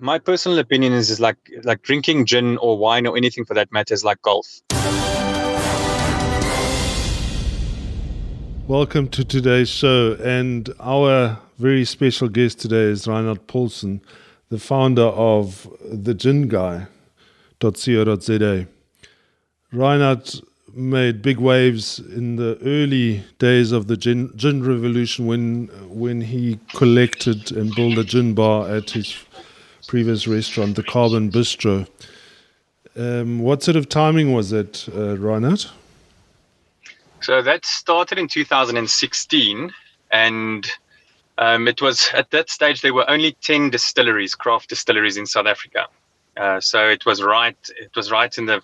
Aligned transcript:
My 0.00 0.18
personal 0.18 0.58
opinion 0.58 0.92
is, 0.92 1.08
is 1.08 1.20
like 1.20 1.36
like 1.62 1.82
drinking 1.82 2.26
gin 2.26 2.56
or 2.58 2.76
wine 2.76 3.06
or 3.06 3.16
anything 3.16 3.44
for 3.44 3.54
that 3.54 3.70
matter 3.70 3.94
is 3.94 4.02
like 4.02 4.20
golf. 4.22 4.60
Welcome 8.66 9.06
to 9.10 9.24
today's 9.24 9.68
show, 9.68 10.14
and 10.14 10.68
our 10.80 11.38
very 11.58 11.84
special 11.84 12.28
guest 12.28 12.58
today 12.58 12.86
is 12.90 13.06
Reinhard 13.06 13.46
Paulsen, 13.46 14.00
the 14.48 14.58
founder 14.58 15.02
of 15.02 15.68
the 15.88 16.12
Gin 16.12 16.48
Guy.co.za. 16.48 16.88
Reinhard 19.72 20.40
made 20.74 21.22
big 21.22 21.38
waves 21.38 22.00
in 22.00 22.34
the 22.34 22.58
early 22.64 23.22
days 23.38 23.70
of 23.70 23.86
the 23.86 23.96
gin, 23.96 24.32
gin 24.36 24.64
revolution 24.64 25.26
when 25.26 25.68
when 25.88 26.20
he 26.20 26.58
collected 26.74 27.52
and 27.52 27.72
built 27.76 27.96
a 27.96 28.02
gin 28.02 28.34
bar 28.34 28.68
at 28.68 28.90
his 28.90 29.12
previous 29.86 30.26
restaurant, 30.26 30.76
the 30.76 30.82
Carbon 30.82 31.30
Bistro. 31.30 31.86
Um, 32.96 33.40
what 33.40 33.62
sort 33.62 33.76
of 33.76 33.88
timing 33.88 34.32
was 34.32 34.52
it, 34.52 34.88
uh, 34.94 35.16
Reinhard? 35.18 35.64
So 37.20 37.42
that 37.42 37.64
started 37.64 38.18
in 38.18 38.28
2016, 38.28 39.72
and 40.10 40.70
um, 41.38 41.66
it 41.66 41.80
was 41.80 42.10
at 42.12 42.30
that 42.30 42.50
stage 42.50 42.82
there 42.82 42.94
were 42.94 43.08
only 43.10 43.32
10 43.40 43.70
distilleries, 43.70 44.34
craft 44.34 44.68
distilleries 44.68 45.16
in 45.16 45.26
South 45.26 45.46
Africa. 45.46 45.86
Uh, 46.36 46.60
so 46.60 46.88
it 46.88 47.06
was 47.06 47.22
right. 47.22 47.56
It 47.78 47.94
was 47.94 48.10
right 48.10 48.36
in 48.36 48.46
the 48.46 48.62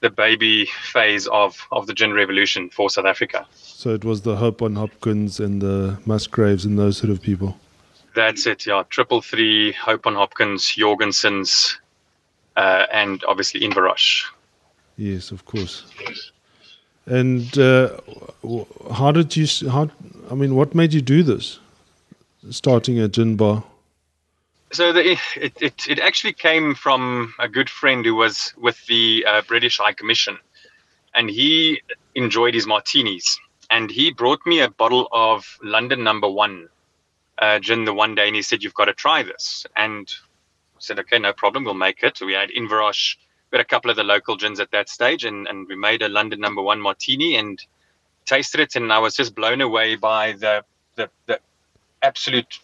the 0.00 0.10
baby 0.10 0.66
phase 0.82 1.28
of 1.28 1.66
of 1.70 1.86
the 1.86 1.94
gin 1.94 2.12
revolution 2.12 2.68
for 2.70 2.90
South 2.90 3.06
Africa. 3.06 3.46
So 3.52 3.90
it 3.90 4.04
was 4.04 4.22
the 4.22 4.36
Hope 4.36 4.60
on 4.60 4.74
Hopkins 4.74 5.38
and 5.38 5.62
the 5.62 5.98
Musgraves 6.04 6.64
and 6.64 6.78
those 6.78 6.98
sort 6.98 7.10
of 7.10 7.22
people. 7.22 7.56
That's 8.14 8.46
it, 8.46 8.66
yeah. 8.66 8.82
Triple 8.90 9.22
Three, 9.22 9.72
Hope 9.72 10.06
on 10.06 10.14
Hopkins, 10.14 10.74
Jorgensen's, 10.74 11.78
uh, 12.56 12.86
and 12.92 13.24
obviously 13.24 13.60
Inverroche. 13.60 14.24
Yes, 14.96 15.30
of 15.30 15.44
course. 15.46 15.86
And 17.06 17.56
uh, 17.58 17.98
how 18.92 19.12
did 19.12 19.34
you? 19.36 19.46
How? 19.68 19.90
I 20.30 20.34
mean, 20.34 20.54
what 20.54 20.74
made 20.74 20.92
you 20.92 21.00
do 21.00 21.22
this? 21.22 21.58
Starting 22.50 22.98
a 22.98 23.08
gin 23.08 23.36
bar. 23.36 23.64
So 24.72 24.92
the, 24.92 25.18
it, 25.36 25.52
it 25.60 25.88
it 25.88 25.98
actually 25.98 26.32
came 26.32 26.74
from 26.74 27.34
a 27.38 27.48
good 27.48 27.68
friend 27.68 28.04
who 28.04 28.14
was 28.14 28.54
with 28.56 28.86
the 28.86 29.24
uh, 29.28 29.42
British 29.48 29.78
High 29.78 29.92
Commission, 29.92 30.38
and 31.14 31.28
he 31.28 31.82
enjoyed 32.14 32.54
his 32.54 32.66
martinis, 32.66 33.38
and 33.70 33.90
he 33.90 34.12
brought 34.12 34.40
me 34.46 34.60
a 34.60 34.70
bottle 34.70 35.08
of 35.12 35.58
London 35.62 36.04
Number 36.04 36.28
One 36.28 36.68
uh, 37.42 37.58
gin 37.58 37.84
the 37.84 37.92
one 37.92 38.14
day 38.14 38.28
and 38.28 38.36
he 38.36 38.42
said, 38.42 38.62
You've 38.62 38.74
got 38.74 38.84
to 38.84 38.94
try 38.94 39.22
this. 39.24 39.66
And 39.76 40.08
I 40.76 40.78
said, 40.78 40.98
Okay, 41.00 41.18
no 41.18 41.32
problem, 41.32 41.64
we'll 41.64 41.74
make 41.74 42.02
it. 42.02 42.20
We 42.20 42.34
had 42.34 42.50
Inverroche, 42.50 43.16
we 43.50 43.58
had 43.58 43.66
a 43.66 43.68
couple 43.68 43.90
of 43.90 43.96
the 43.96 44.04
local 44.04 44.36
gins 44.36 44.60
at 44.60 44.70
that 44.70 44.88
stage, 44.88 45.24
and, 45.24 45.48
and 45.48 45.66
we 45.68 45.74
made 45.74 46.02
a 46.02 46.08
London 46.08 46.40
number 46.40 46.62
one 46.62 46.80
martini 46.80 47.36
and 47.36 47.60
tasted 48.24 48.60
it. 48.60 48.76
And 48.76 48.92
I 48.92 49.00
was 49.00 49.16
just 49.16 49.34
blown 49.34 49.60
away 49.60 49.96
by 49.96 50.32
the, 50.32 50.64
the, 50.94 51.10
the 51.26 51.40
absolute 52.02 52.60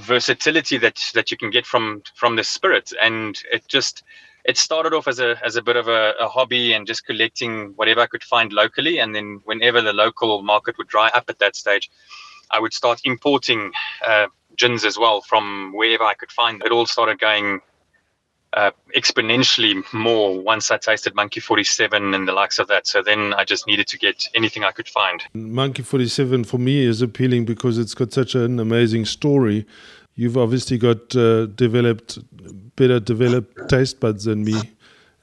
versatility 0.00 0.78
that 0.78 0.98
that 1.14 1.30
you 1.30 1.36
can 1.36 1.50
get 1.50 1.66
from 1.66 2.02
from 2.14 2.36
the 2.36 2.42
spirit 2.42 2.90
and 3.02 3.42
it 3.52 3.62
just 3.68 4.02
it 4.46 4.56
started 4.56 4.94
off 4.94 5.06
as 5.06 5.20
a 5.20 5.36
as 5.44 5.56
a 5.56 5.62
bit 5.62 5.76
of 5.76 5.88
a, 5.88 6.14
a, 6.18 6.26
hobby 6.26 6.72
and 6.72 6.86
just 6.86 7.04
collecting 7.04 7.74
whatever 7.76 8.00
I 8.00 8.06
could 8.06 8.24
find 8.24 8.50
locally 8.50 8.98
and 8.98 9.14
then 9.14 9.42
whenever 9.44 9.82
the 9.82 9.92
local 9.92 10.42
market 10.42 10.78
would 10.78 10.88
dry 10.88 11.08
up 11.08 11.24
at 11.28 11.38
that 11.40 11.54
stage 11.54 11.90
I 12.50 12.60
would 12.60 12.72
start 12.72 13.00
importing 13.04 13.72
uh, 14.06 14.26
gins 14.56 14.84
as 14.84 14.98
well 14.98 15.20
from 15.20 15.72
wherever 15.74 16.04
I 16.04 16.14
could 16.14 16.30
find. 16.30 16.62
It 16.64 16.72
all 16.72 16.86
started 16.86 17.18
going 17.18 17.60
uh, 18.54 18.70
exponentially 18.96 19.82
more 19.92 20.40
once 20.40 20.70
I 20.70 20.78
tasted 20.78 21.14
Monkey 21.14 21.40
47 21.40 22.14
and 22.14 22.28
the 22.28 22.32
likes 22.32 22.58
of 22.58 22.68
that. 22.68 22.86
So 22.86 23.02
then 23.02 23.34
I 23.34 23.44
just 23.44 23.66
needed 23.66 23.88
to 23.88 23.98
get 23.98 24.28
anything 24.34 24.64
I 24.64 24.70
could 24.70 24.88
find. 24.88 25.22
Monkey 25.34 25.82
47 25.82 26.44
for 26.44 26.58
me 26.58 26.84
is 26.84 27.02
appealing 27.02 27.44
because 27.44 27.78
it's 27.78 27.94
got 27.94 28.12
such 28.12 28.34
an 28.34 28.60
amazing 28.60 29.06
story. 29.06 29.66
You've 30.14 30.38
obviously 30.38 30.78
got 30.78 31.16
uh, 31.16 31.46
developed 31.46 32.18
better 32.76 33.00
developed 33.00 33.68
taste 33.68 34.00
buds 34.00 34.24
than 34.24 34.44
me 34.44 34.54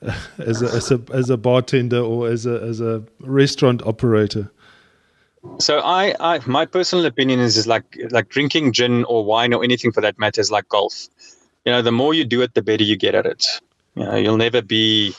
as 0.38 0.62
a, 0.62 0.66
as 0.66 0.92
a 0.92 1.02
as 1.14 1.30
a 1.30 1.38
bartender 1.38 2.00
or 2.00 2.28
as 2.28 2.46
a 2.46 2.62
as 2.62 2.82
a 2.82 3.03
restaurant 3.22 3.82
operator. 3.86 4.52
So 5.59 5.79
I, 5.79 6.16
I, 6.19 6.40
my 6.46 6.66
personal 6.66 7.06
opinion 7.06 7.40
is 7.40 7.57
is 7.57 7.68
like 7.68 7.97
like 8.12 8.29
drinking 8.29 8.74
gin 8.74 9.03
or 9.06 9.25
wine 9.25 9.53
or 9.53 9.63
anything 9.63 9.91
for 9.91 10.02
that 10.02 10.19
matter 10.19 10.41
is 10.41 10.52
like 10.52 10.68
golf. 10.69 11.07
You 11.66 11.72
know, 11.72 11.81
the 11.81 11.91
more 11.91 12.13
you 12.13 12.25
do 12.25 12.41
it, 12.41 12.53
the 12.53 12.62
better 12.62 12.84
you 12.84 12.97
get 12.97 13.16
at 13.16 13.25
it. 13.25 13.46
You 13.96 14.03
know, 14.06 14.16
you'll 14.16 14.38
never 14.38 14.62
be, 14.62 15.13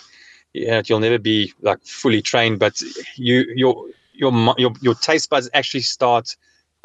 yeah, 0.53 0.83
you'll 0.87 1.01
never 1.01 1.19
be 1.19 1.53
like 1.61 1.83
fully 1.85 2.23
trained, 2.23 2.59
but 2.59 2.81
you 3.17 3.47
your 3.55 3.87
your 4.15 4.33
your 4.59 4.73
your 4.81 4.95
taste 4.95 5.31
buds 5.31 5.49
actually 5.55 5.83
start 5.83 6.37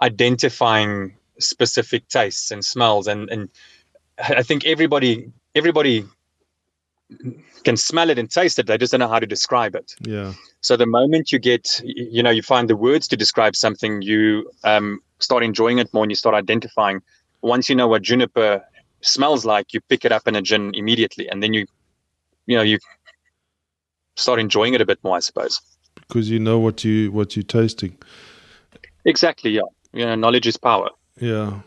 identifying 0.02 1.16
specific 1.40 2.08
tastes 2.10 2.52
and 2.52 2.64
smells, 2.64 3.08
and 3.08 3.30
and 3.30 3.50
I 4.20 4.44
think 4.44 4.66
everybody 4.66 5.32
everybody 5.56 6.06
can 7.64 7.78
smell 7.78 8.10
it 8.10 8.20
and 8.20 8.30
taste 8.30 8.60
it. 8.60 8.68
They 8.68 8.78
just 8.78 8.92
don't 8.92 9.00
know 9.00 9.08
how 9.08 9.20
to 9.20 9.26
describe 9.26 9.76
it. 9.76 9.96
Yeah. 10.02 10.34
So 10.62 10.76
the 10.76 10.86
moment 10.86 11.32
you 11.32 11.40
get, 11.40 11.82
you 11.84 12.22
know, 12.22 12.30
you 12.30 12.42
find 12.42 12.70
the 12.70 12.76
words 12.76 13.08
to 13.10 13.18
describe 13.18 13.56
something, 13.56 14.02
you 14.02 14.52
um, 14.64 15.00
start 15.20 15.44
enjoying 15.44 15.78
it 15.80 15.94
more 15.94 16.04
and 16.04 16.12
you 16.12 16.16
start 16.16 16.36
identifying. 16.36 17.02
Once 17.42 17.70
you 17.70 17.76
know 17.76 17.88
what 17.88 18.02
juniper 18.02 18.64
smells 19.02 19.46
like, 19.46 19.74
you 19.74 19.80
pick 19.82 20.04
it 20.04 20.12
up 20.12 20.28
in 20.28 20.36
a 20.36 20.42
gin 20.42 20.74
immediately, 20.74 21.30
and 21.30 21.42
then 21.42 21.54
you, 21.54 21.66
you 22.46 22.58
know, 22.58 22.64
you 22.64 22.80
start 24.16 24.40
enjoying 24.40 24.74
it 24.74 24.82
a 24.82 24.86
bit 24.86 25.02
more, 25.04 25.16
I 25.16 25.20
suppose. 25.20 25.62
Because 25.96 26.30
you 26.30 26.40
know 26.40 26.60
what 26.60 26.84
you 26.84 27.12
what 27.12 27.36
you're 27.36 27.44
tasting. 27.44 27.98
Exactly. 29.06 29.52
Yeah. 29.52 29.62
You 29.94 30.06
know, 30.06 30.16
knowledge 30.16 30.48
is 30.48 30.58
power. 30.58 30.90
Yeah. 31.20 31.62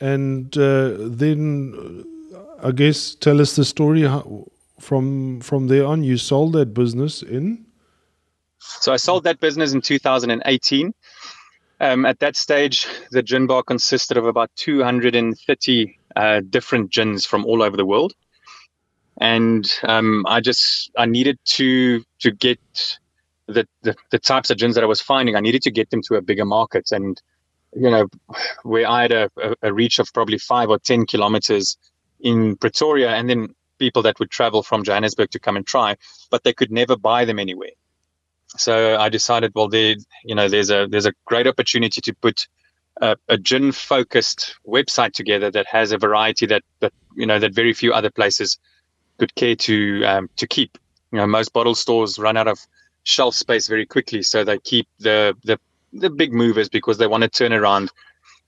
And 0.00 0.56
uh, 0.56 0.94
then 0.98 2.04
I 2.62 2.72
guess 2.72 3.14
tell 3.14 3.40
us 3.40 3.56
the 3.56 3.64
story 3.64 4.02
how, 4.02 4.46
from 4.80 5.40
from 5.40 5.68
there 5.68 5.86
on. 5.86 6.02
You 6.02 6.16
sold 6.16 6.54
that 6.54 6.74
business 6.74 7.22
in. 7.22 7.66
So 8.58 8.92
I 8.92 8.96
sold 8.96 9.24
that 9.24 9.40
business 9.40 9.72
in 9.72 9.80
2018. 9.80 10.92
Um, 11.78 12.06
at 12.06 12.18
that 12.20 12.36
stage, 12.36 12.86
the 13.10 13.22
gin 13.22 13.46
bar 13.46 13.62
consisted 13.62 14.16
of 14.16 14.26
about 14.26 14.50
230 14.56 15.98
uh, 16.16 16.40
different 16.48 16.90
gins 16.90 17.26
from 17.26 17.44
all 17.44 17.62
over 17.62 17.76
the 17.76 17.84
world, 17.84 18.14
and 19.20 19.70
um, 19.82 20.24
I 20.26 20.40
just 20.40 20.90
I 20.96 21.04
needed 21.06 21.38
to 21.56 22.02
to 22.20 22.30
get 22.30 22.58
the, 23.46 23.68
the 23.82 23.94
the 24.10 24.18
types 24.18 24.50
of 24.50 24.56
gins 24.56 24.74
that 24.74 24.84
I 24.84 24.88
was 24.88 25.02
finding. 25.02 25.36
I 25.36 25.40
needed 25.40 25.62
to 25.62 25.70
get 25.70 25.90
them 25.90 26.00
to 26.02 26.14
a 26.14 26.22
bigger 26.22 26.46
market, 26.46 26.90
and 26.92 27.20
you 27.74 27.90
know, 27.90 28.08
where 28.62 28.88
I 28.88 29.02
had 29.02 29.12
a, 29.12 29.30
a 29.60 29.72
reach 29.72 29.98
of 29.98 30.10
probably 30.14 30.38
five 30.38 30.70
or 30.70 30.78
ten 30.78 31.04
kilometers 31.04 31.76
in 32.20 32.56
Pretoria, 32.56 33.10
and 33.10 33.28
then 33.28 33.54
people 33.78 34.02
that 34.02 34.18
would 34.18 34.30
travel 34.30 34.62
from 34.62 34.84
Johannesburg 34.84 35.30
to 35.30 35.38
come 35.38 35.56
and 35.56 35.66
try, 35.66 35.96
but 36.30 36.44
they 36.44 36.52
could 36.52 36.70
never 36.70 36.96
buy 36.96 37.24
them 37.24 37.38
anywhere. 37.38 37.70
So 38.56 38.96
I 38.98 39.08
decided, 39.08 39.52
well, 39.54 39.68
there, 39.68 39.96
you 40.24 40.34
know, 40.34 40.48
there's 40.48 40.70
a 40.70 40.86
there's 40.88 41.06
a 41.06 41.12
great 41.24 41.46
opportunity 41.46 42.00
to 42.00 42.14
put 42.14 42.46
a, 43.00 43.16
a 43.28 43.36
gin 43.36 43.72
focused 43.72 44.56
website 44.66 45.12
together 45.12 45.50
that 45.50 45.66
has 45.66 45.92
a 45.92 45.98
variety 45.98 46.46
that 46.46 46.62
that 46.80 46.92
you 47.14 47.26
know 47.26 47.38
that 47.38 47.54
very 47.54 47.72
few 47.72 47.92
other 47.92 48.10
places 48.10 48.58
could 49.18 49.34
care 49.34 49.56
to 49.56 50.04
um, 50.04 50.30
to 50.36 50.46
keep. 50.46 50.78
You 51.12 51.18
know, 51.18 51.26
most 51.26 51.52
bottle 51.52 51.74
stores 51.74 52.18
run 52.18 52.36
out 52.36 52.48
of 52.48 52.58
shelf 53.04 53.34
space 53.34 53.68
very 53.68 53.86
quickly, 53.86 54.22
so 54.22 54.44
they 54.44 54.58
keep 54.58 54.88
the 54.98 55.36
the 55.44 55.58
the 55.92 56.10
big 56.10 56.32
movers 56.32 56.68
because 56.68 56.98
they 56.98 57.06
want 57.06 57.22
to 57.22 57.28
turn 57.28 57.52
around 57.52 57.90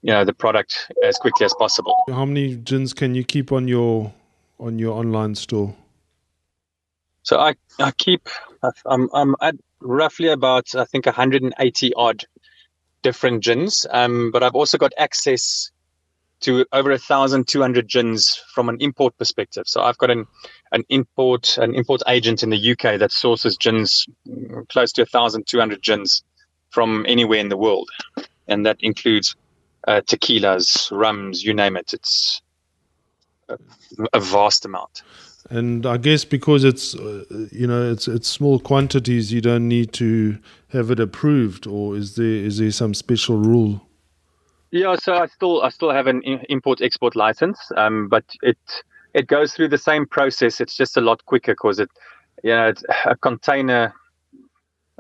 you 0.03 0.13
know 0.13 0.25
the 0.25 0.33
product 0.33 0.91
as 1.05 1.17
quickly 1.19 1.45
as 1.45 1.55
possible. 1.55 1.97
How 2.09 2.25
many 2.25 2.57
gins 2.57 2.95
can 2.95 3.15
you 3.15 3.25
keep 3.25 3.53
on 3.53 3.69
your 3.69 4.13
on 4.59 4.79
your 4.79 4.99
online 4.99 5.35
store? 5.35 5.75
So 7.23 7.39
I 7.39 7.55
I 7.79 7.91
keep 7.93 8.29
I'm 8.87 9.09
I'm 9.13 9.35
at 9.41 9.57
roughly 9.81 10.29
about 10.29 10.75
I 10.75 10.85
think 10.85 11.07
180 11.07 11.95
odd 11.95 12.25
different 13.03 13.43
gins, 13.43 13.87
um, 13.91 14.31
but 14.33 14.43
I've 14.43 14.55
also 14.55 14.79
got 14.79 14.93
access 14.99 15.71
to 16.41 16.65
over 16.73 16.93
a 16.93 16.99
thousand 16.99 17.49
two 17.49 17.61
hundred 17.61 17.89
gins 17.89 18.41
from 18.55 18.69
an 18.69 18.77
import 18.81 19.17
perspective. 19.19 19.65
So 19.67 19.83
I've 19.83 19.99
got 19.99 20.11
an 20.11 20.27
an 20.73 20.85
import 20.89 21.59
an 21.59 21.75
import 21.75 22.03
agent 22.07 22.43
in 22.43 22.51
the 22.51 22.73
UK 22.73 22.99
that 22.99 23.11
sources 23.11 23.57
gins 23.57 24.07
close 24.69 24.93
to 24.93 25.03
a 25.03 25.07
thousand 25.07 25.47
two 25.47 25.59
hundred 25.59 25.83
gins 25.83 26.23
from 26.71 27.05
anywhere 27.09 27.39
in 27.39 27.49
the 27.49 27.57
world, 27.57 27.89
and 28.47 28.65
that 28.67 28.77
includes 28.81 29.35
uh, 29.87 30.01
tequilas, 30.07 30.91
rums, 30.91 31.45
you 31.45 31.55
name 31.55 31.77
it. 31.77 31.93
It's 31.93 32.43
a, 33.49 33.59
a, 34.13 34.21
vast 34.21 34.65
amount. 34.65 35.03
And 35.51 35.87
I 35.87 35.97
guess 35.97 36.25
because 36.25 36.65
it's 36.65 36.95
uh, 36.95 37.25
you 37.53 37.67
know 37.67 37.91
it's 37.91 38.07
it's 38.09 38.29
small 38.29 38.59
quantities, 38.59 39.33
you 39.33 39.41
don't 39.41 39.69
need 39.69 39.93
to 39.95 40.39
have 40.69 40.91
it 40.91 41.01
approved, 41.01 41.67
or 41.67 41.97
is 41.97 42.17
there 42.17 42.27
is 42.27 42.59
there 42.59 42.71
some 42.71 42.93
special 42.93 43.39
rule? 43.39 43.81
Yeah, 44.71 44.97
so 44.97 45.15
I 45.15 45.27
still 45.27 45.63
I 45.63 45.71
still 45.71 45.91
have 45.91 46.07
an 46.07 46.23
import 46.49 46.83
export 46.83 47.17
license, 47.17 47.59
um, 47.77 48.09
but 48.09 48.25
it 48.43 48.59
it 49.15 49.27
goes 49.27 49.55
through 49.55 49.69
the 49.69 49.79
same 49.79 50.07
process. 50.07 50.61
It's 50.61 50.77
just 50.77 50.97
a 50.97 51.01
lot 51.01 51.25
quicker 51.25 51.53
because 51.53 51.79
it, 51.79 51.89
you 52.45 52.51
know, 52.51 52.73
a 53.07 53.17
container. 53.17 53.95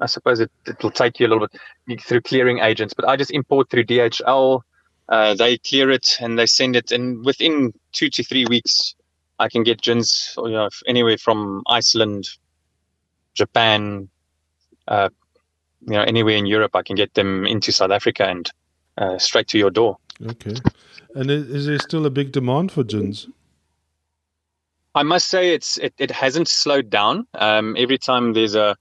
I 0.00 0.06
suppose 0.06 0.40
it 0.40 0.50
it 0.66 0.82
will 0.82 0.90
take 0.90 1.18
you 1.18 1.26
a 1.26 1.28
little 1.28 1.46
bit 1.86 2.02
through 2.02 2.22
clearing 2.22 2.58
agents, 2.60 2.94
but 2.94 3.08
I 3.08 3.16
just 3.16 3.30
import 3.30 3.70
through 3.70 3.84
DHL. 3.84 4.62
Uh, 5.08 5.34
they 5.34 5.58
clear 5.58 5.90
it 5.90 6.18
and 6.20 6.38
they 6.38 6.46
send 6.46 6.76
it, 6.76 6.92
and 6.92 7.24
within 7.24 7.72
two 7.92 8.10
to 8.10 8.22
three 8.22 8.46
weeks, 8.46 8.94
I 9.38 9.48
can 9.48 9.62
get 9.62 9.80
gins, 9.80 10.34
you 10.36 10.50
know, 10.50 10.68
anywhere 10.86 11.16
from 11.16 11.62
Iceland, 11.66 12.28
Japan, 13.34 14.08
uh, 14.86 15.08
you 15.80 15.94
know, 15.94 16.02
anywhere 16.02 16.36
in 16.36 16.46
Europe. 16.46 16.74
I 16.74 16.82
can 16.82 16.96
get 16.96 17.14
them 17.14 17.46
into 17.46 17.72
South 17.72 17.90
Africa 17.90 18.26
and 18.26 18.50
uh, 18.98 19.18
straight 19.18 19.48
to 19.48 19.58
your 19.58 19.70
door. 19.70 19.96
Okay. 20.26 20.56
And 21.14 21.30
is 21.30 21.66
there 21.66 21.78
still 21.78 22.04
a 22.04 22.10
big 22.10 22.32
demand 22.32 22.72
for 22.72 22.84
gins? 22.84 23.28
I 24.94 25.02
must 25.04 25.28
say 25.28 25.54
it's 25.54 25.78
it, 25.78 25.94
it 25.98 26.10
hasn't 26.10 26.48
slowed 26.48 26.90
down. 26.90 27.26
Um, 27.34 27.76
every 27.78 27.98
time 27.98 28.32
there's 28.32 28.54
a 28.54 28.76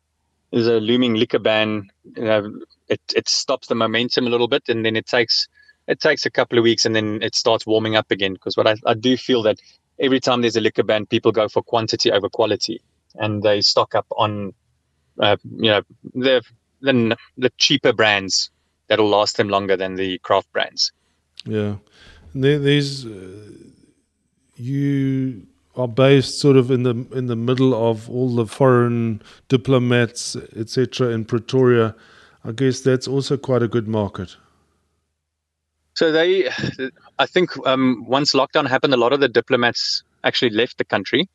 there's 0.51 0.67
a 0.67 0.79
looming 0.79 1.15
liquor 1.15 1.39
ban, 1.39 1.89
you 2.15 2.23
know, 2.23 2.59
it 2.87 3.01
it 3.15 3.27
stops 3.27 3.67
the 3.67 3.75
momentum 3.75 4.27
a 4.27 4.29
little 4.29 4.47
bit, 4.47 4.63
and 4.69 4.85
then 4.85 4.95
it 4.95 5.05
takes 5.05 5.47
it 5.87 5.99
takes 5.99 6.25
a 6.25 6.29
couple 6.29 6.57
of 6.57 6.63
weeks, 6.63 6.85
and 6.85 6.95
then 6.95 7.21
it 7.21 7.35
starts 7.35 7.65
warming 7.65 7.95
up 7.95 8.11
again. 8.11 8.33
Because 8.33 8.57
what 8.57 8.67
I, 8.67 8.75
I 8.85 8.93
do 8.93 9.17
feel 9.17 9.41
that 9.43 9.59
every 9.99 10.19
time 10.19 10.41
there's 10.41 10.55
a 10.55 10.61
liquor 10.61 10.83
ban, 10.83 11.05
people 11.05 11.31
go 11.31 11.47
for 11.47 11.61
quantity 11.61 12.11
over 12.11 12.29
quality, 12.29 12.81
and 13.15 13.43
they 13.43 13.61
stock 13.61 13.95
up 13.95 14.07
on 14.17 14.53
uh, 15.19 15.37
you 15.43 15.69
know 15.69 15.81
the 16.13 16.41
the 16.81 17.17
the 17.37 17.51
cheaper 17.57 17.93
brands 17.93 18.49
that'll 18.87 19.09
last 19.09 19.37
them 19.37 19.49
longer 19.49 19.75
than 19.75 19.95
the 19.95 20.17
craft 20.19 20.51
brands. 20.53 20.91
Yeah, 21.45 21.75
there, 22.33 22.59
there's 22.59 23.05
uh, 23.05 23.51
you 24.55 25.45
are 25.77 25.87
based 25.87 26.39
sort 26.39 26.57
of 26.57 26.71
in 26.71 26.83
the 26.83 26.95
in 27.13 27.27
the 27.27 27.35
middle 27.35 27.73
of 27.73 28.09
all 28.09 28.35
the 28.35 28.45
foreign 28.45 29.21
diplomats, 29.47 30.35
etc. 30.55 31.09
in 31.09 31.25
Pretoria. 31.25 31.95
I 32.43 32.51
guess 32.51 32.81
that's 32.81 33.07
also 33.07 33.37
quite 33.37 33.61
a 33.61 33.67
good 33.67 33.87
market. 33.87 34.35
So 35.93 36.11
they, 36.11 36.49
I 37.19 37.25
think, 37.25 37.49
um, 37.65 38.05
once 38.07 38.33
lockdown 38.33 38.67
happened, 38.67 38.93
a 38.93 38.97
lot 38.97 39.13
of 39.13 39.19
the 39.19 39.27
diplomats 39.27 40.03
actually 40.23 40.51
left 40.51 40.77
the 40.77 40.85
country. 40.85 41.27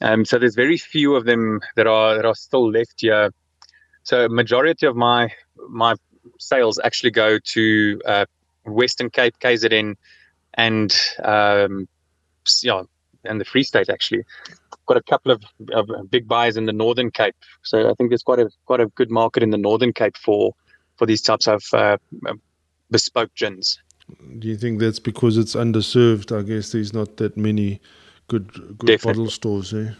Um, 0.00 0.24
so 0.24 0.38
there's 0.38 0.54
very 0.54 0.76
few 0.76 1.14
of 1.14 1.24
them 1.24 1.60
that 1.76 1.86
are 1.86 2.16
that 2.16 2.24
are 2.24 2.34
still 2.34 2.70
left 2.70 3.00
here. 3.00 3.30
So 4.02 4.28
majority 4.28 4.86
of 4.86 4.96
my 4.96 5.32
my 5.68 5.94
sales 6.38 6.80
actually 6.82 7.10
go 7.10 7.38
to 7.38 8.00
uh, 8.06 8.24
Western 8.64 9.10
Cape, 9.10 9.38
KZN, 9.40 9.96
and 10.54 10.96
um, 11.22 11.88
yeah, 12.62 12.82
and 13.24 13.40
the 13.40 13.44
Free 13.44 13.62
State 13.62 13.88
actually. 13.88 14.24
Got 14.86 14.98
a 14.98 15.02
couple 15.02 15.32
of, 15.32 15.42
of, 15.72 16.10
big 16.10 16.28
buys 16.28 16.58
in 16.58 16.66
the 16.66 16.72
Northern 16.72 17.10
Cape, 17.10 17.36
so 17.62 17.88
I 17.88 17.94
think 17.94 18.10
there's 18.10 18.22
quite 18.22 18.38
a 18.38 18.50
quite 18.66 18.80
a 18.80 18.86
good 18.88 19.10
market 19.10 19.42
in 19.42 19.50
the 19.50 19.56
Northern 19.58 19.92
Cape 19.92 20.16
for 20.16 20.54
for 20.96 21.06
these 21.06 21.22
types 21.22 21.48
of 21.48 21.64
uh, 21.72 21.96
bespoke 22.90 23.34
gins. 23.34 23.78
Do 24.38 24.48
you 24.48 24.56
think 24.56 24.80
that's 24.80 24.98
because 24.98 25.38
it's 25.38 25.54
underserved? 25.54 26.36
I 26.36 26.42
guess 26.42 26.72
there's 26.72 26.92
not 26.92 27.16
that 27.16 27.36
many 27.36 27.80
good 28.28 28.52
good 28.52 28.86
Definitely. 28.86 29.12
bottle 29.12 29.30
stores, 29.30 29.72
eh? 29.72 29.92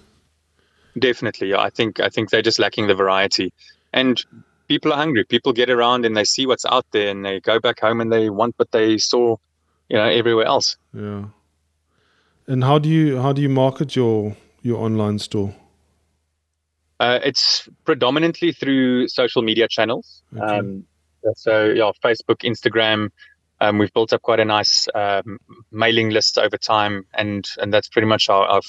Definitely, 0.99 1.49
yeah. 1.49 1.61
I 1.61 1.71
think 1.71 2.01
I 2.01 2.09
think 2.09 2.31
they're 2.31 2.43
just 2.43 2.59
lacking 2.59 2.87
the 2.87 2.95
variety, 2.95 3.53
and 3.93 4.23
people 4.69 4.93
are 4.93 4.97
hungry. 4.97 5.25
People 5.25 5.53
get 5.53 5.71
around 5.71 6.05
and 6.05 6.17
they 6.17 6.25
see 6.25 6.47
what's 6.47 6.65
out 6.67 6.87
there, 6.93 7.11
and 7.11 7.25
they 7.25 7.41
go 7.41 7.59
back 7.59 7.81
home 7.81 8.01
and 8.01 8.13
they 8.13 8.31
want 8.31 8.55
what 8.59 8.71
they 8.71 8.99
saw, 8.99 9.37
you 9.89 9.97
know, 9.97 10.09
everywhere 10.09 10.47
else. 10.47 10.77
Yeah. 10.93 11.25
And 12.47 12.65
how 12.65 12.79
do 12.79 12.89
you 12.89 13.21
how 13.21 13.33
do 13.33 13.41
you 13.43 13.49
market 13.49 13.97
your 13.97 14.37
your 14.63 14.85
online 14.85 15.19
store? 15.19 15.55
Uh, 17.01 17.19
it's 17.25 17.69
predominantly 17.85 18.53
through 18.53 19.09
social 19.09 19.43
media 19.43 19.69
channels. 19.69 20.23
Okay. 20.37 20.59
Um, 20.59 20.85
so 21.37 21.67
yeah, 21.67 21.91
Facebook, 22.03 22.43
Instagram. 22.45 23.11
Um, 23.61 23.79
we've 23.79 23.93
built 23.93 24.13
up 24.13 24.23
quite 24.23 24.41
a 24.41 24.45
nice 24.45 24.89
um, 24.95 25.39
mailing 25.71 26.11
list 26.11 26.39
over 26.39 26.57
time, 26.57 27.07
and 27.15 27.49
and 27.59 27.73
that's 27.73 27.89
pretty 27.89 28.07
much 28.07 28.29
our, 28.29 28.47
our, 28.47 28.61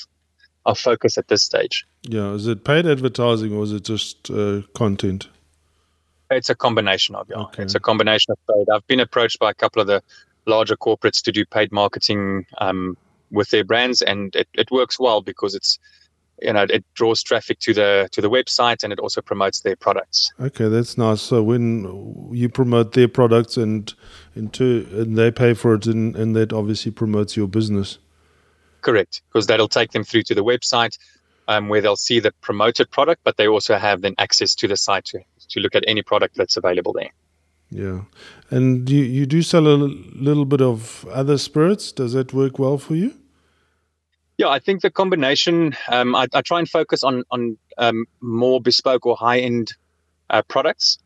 our 0.66 0.76
focus 0.76 1.18
at 1.18 1.28
this 1.28 1.44
stage. 1.44 1.86
Yeah, 2.04 2.32
is 2.32 2.48
it 2.48 2.64
paid 2.64 2.86
advertising 2.86 3.54
or 3.54 3.64
is 3.64 3.72
it 3.72 3.84
just 3.84 4.30
uh, 4.32 4.62
content? 4.74 5.28
It's 6.32 6.50
a 6.50 6.56
combination 6.56 7.16
of 7.16 7.28
yeah. 7.30 7.44
Okay. 7.44 7.64
It's 7.64 7.76
a 7.76 7.80
combination 7.80 8.32
of 8.32 8.38
both. 8.48 8.68
I've 8.74 8.88
been 8.88 9.00
approached 9.00 9.40
by 9.40 9.52
a 9.52 9.54
couple 9.54 9.82
of 9.82 9.88
the 9.88 10.02
larger 10.46 10.78
corporates 10.78 11.22
to 11.24 11.32
do 11.32 11.46
paid 11.46 11.72
marketing 11.72 12.46
um, 12.60 12.98
with 13.32 13.50
their 13.50 13.64
brands, 13.64 14.02
and 14.02 14.36
it, 14.36 14.48
it 14.54 14.72
works 14.72 15.00
well 15.00 15.22
because 15.22 15.56
it's 15.56 15.80
you 16.42 16.52
know 16.52 16.66
it 16.70 16.84
draws 16.94 17.24
traffic 17.24 17.60
to 17.60 17.74
the 17.74 18.10
to 18.12 18.22
the 18.22 18.30
website 18.30 18.84
and 18.84 18.92
it 18.92 19.00
also 19.00 19.22
promotes 19.22 19.62
their 19.62 19.76
products. 19.76 20.34
Okay 20.40 20.68
that's 20.68 20.98
nice. 20.98 21.22
So 21.22 21.42
when 21.44 22.30
you 22.32 22.50
promote 22.50 22.94
their 22.94 23.08
products 23.08 23.58
and 23.58 23.94
into 24.36 24.88
and 24.92 25.18
they 25.18 25.32
pay 25.32 25.54
for 25.54 25.76
it 25.76 25.86
and, 25.86 26.16
and 26.16 26.36
that 26.36 26.54
obviously 26.54 26.92
promotes 26.92 27.38
your 27.38 27.48
business. 27.48 28.00
Correct 28.82 29.22
because 29.30 29.48
that'll 29.48 29.68
take 29.68 29.92
them 29.92 30.04
through 30.04 30.24
to 30.24 30.36
the 30.36 30.44
website 30.44 30.98
um, 31.48 31.70
where 31.70 31.82
they'll 31.82 31.96
see 31.96 32.20
the 32.20 32.32
promoted 32.42 32.90
product 32.92 33.22
but 33.24 33.38
they 33.38 33.48
also 33.48 33.78
have 33.78 34.02
then 34.02 34.16
access 34.18 34.54
to 34.56 34.68
the 34.68 34.78
site 34.78 35.06
to, 35.06 35.20
to 35.50 35.60
look 35.60 35.76
at 35.76 35.84
any 35.88 36.02
product 36.02 36.36
that's 36.36 36.58
available 36.58 36.94
there 36.94 37.12
yeah 37.70 38.02
and 38.50 38.90
you, 38.90 39.04
you 39.04 39.26
do 39.26 39.42
sell 39.42 39.68
a 39.68 39.76
little 39.76 40.46
bit 40.46 40.62
of 40.62 41.06
other 41.12 41.38
spirits 41.38 41.92
does 41.92 42.14
that 42.14 42.34
work 42.34 42.60
well 42.60 42.78
for 42.78 42.96
you 42.96 43.14
yeah, 44.38 44.50
I 44.50 44.60
think 44.60 44.82
the 44.82 44.92
combination. 44.92 45.76
Um, 45.88 46.14
I, 46.14 46.28
I, 46.34 46.42
try 46.42 46.60
and 46.60 46.70
focus 46.70 47.04
on 47.04 47.24
on 47.32 47.58
um, 47.78 48.06
more 48.20 48.60
bespoke 48.60 49.06
or 49.06 49.16
high 49.16 49.40
end 49.40 49.74
uh, 50.30 50.42
products. 50.42 50.98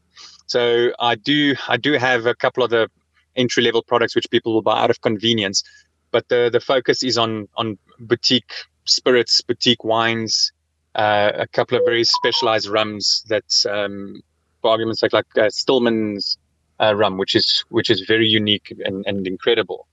So 0.47 0.91
I 0.99 1.13
do 1.13 1.55
I 1.67 1.77
do 1.77 1.93
have 1.93 2.25
a 2.25 2.33
couple 2.33 2.63
of 2.63 2.71
the 2.71 2.89
entry 3.35 3.61
level 3.61 3.83
products 3.83 4.15
which 4.15 4.29
people 4.31 4.53
will 4.53 4.63
buy 4.63 4.81
out 4.81 4.89
of 4.89 5.01
convenience, 5.01 5.63
but 6.11 6.27
the 6.29 6.49
the 6.51 6.59
focus 6.59 7.03
is 7.03 7.19
on 7.19 7.47
on 7.55 7.77
boutique 7.99 8.51
spirits, 8.85 9.41
boutique 9.41 9.83
wines, 9.83 10.51
uh, 10.95 11.31
a 11.35 11.47
couple 11.47 11.77
of 11.77 11.83
very 11.85 12.03
specialized 12.03 12.67
rums 12.67 13.23
that, 13.29 13.45
um, 13.69 14.21
for 14.61 14.71
argument's 14.71 15.01
sake, 15.01 15.13
like 15.13 15.27
uh, 15.37 15.49
Stillman's 15.49 16.37
uh, 16.79 16.95
rum, 16.95 17.17
which 17.17 17.35
is 17.35 17.63
which 17.69 17.89
is 17.89 18.01
very 18.01 18.27
unique 18.27 18.73
and, 18.85 19.05
and 19.05 19.27
incredible. 19.27 19.87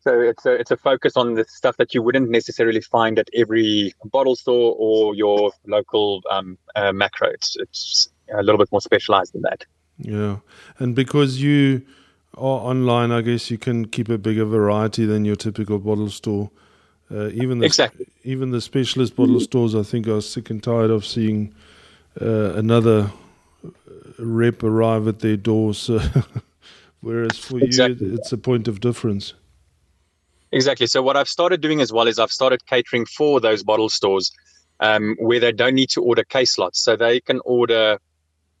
So 0.00 0.20
it's 0.20 0.44
a 0.44 0.52
it's 0.52 0.70
a 0.70 0.76
focus 0.76 1.16
on 1.16 1.34
the 1.34 1.44
stuff 1.48 1.78
that 1.78 1.94
you 1.94 2.02
wouldn't 2.02 2.28
necessarily 2.28 2.82
find 2.82 3.18
at 3.18 3.28
every 3.34 3.94
bottle 4.04 4.36
store 4.36 4.74
or 4.78 5.14
your 5.14 5.50
local 5.66 6.22
um, 6.30 6.58
uh, 6.76 6.92
Makro. 6.92 7.32
It's 7.32 7.56
it's 7.58 8.08
a 8.32 8.42
little 8.42 8.58
bit 8.58 8.70
more 8.70 8.82
specialized 8.82 9.32
than 9.32 9.42
that. 9.42 9.64
Yeah, 9.98 10.38
and 10.78 10.94
because 10.94 11.40
you 11.40 11.82
are 12.34 12.60
online, 12.60 13.12
I 13.12 13.22
guess 13.22 13.50
you 13.50 13.56
can 13.56 13.86
keep 13.86 14.08
a 14.10 14.18
bigger 14.18 14.44
variety 14.44 15.06
than 15.06 15.24
your 15.24 15.36
typical 15.36 15.78
bottle 15.78 16.10
store. 16.10 16.50
Uh, 17.10 17.28
even 17.28 17.60
the 17.60 17.66
exactly. 17.66 18.06
even 18.24 18.50
the 18.50 18.60
specialist 18.60 19.16
bottle 19.16 19.40
stores, 19.40 19.74
I 19.74 19.82
think, 19.82 20.06
are 20.06 20.20
sick 20.20 20.50
and 20.50 20.62
tired 20.62 20.90
of 20.90 21.06
seeing 21.06 21.54
uh, 22.20 22.52
another 22.54 23.10
rep 24.18 24.62
arrive 24.62 25.08
at 25.08 25.20
their 25.20 25.36
doors. 25.36 25.90
whereas 27.00 27.38
for 27.38 27.58
exactly. 27.58 28.08
you, 28.08 28.14
it's 28.14 28.32
a 28.32 28.38
point 28.38 28.68
of 28.68 28.80
difference. 28.80 29.34
Exactly. 30.52 30.86
So 30.86 31.02
what 31.02 31.16
I've 31.16 31.28
started 31.28 31.60
doing 31.60 31.80
as 31.80 31.92
well 31.92 32.06
is 32.06 32.18
I've 32.18 32.30
started 32.30 32.64
catering 32.66 33.06
for 33.06 33.40
those 33.40 33.62
bottle 33.62 33.88
stores 33.88 34.32
um, 34.80 35.16
where 35.18 35.40
they 35.40 35.52
don't 35.52 35.74
need 35.74 35.90
to 35.90 36.02
order 36.02 36.24
case 36.24 36.58
lots. 36.58 36.78
So 36.78 36.96
they 36.96 37.20
can 37.20 37.40
order 37.44 37.98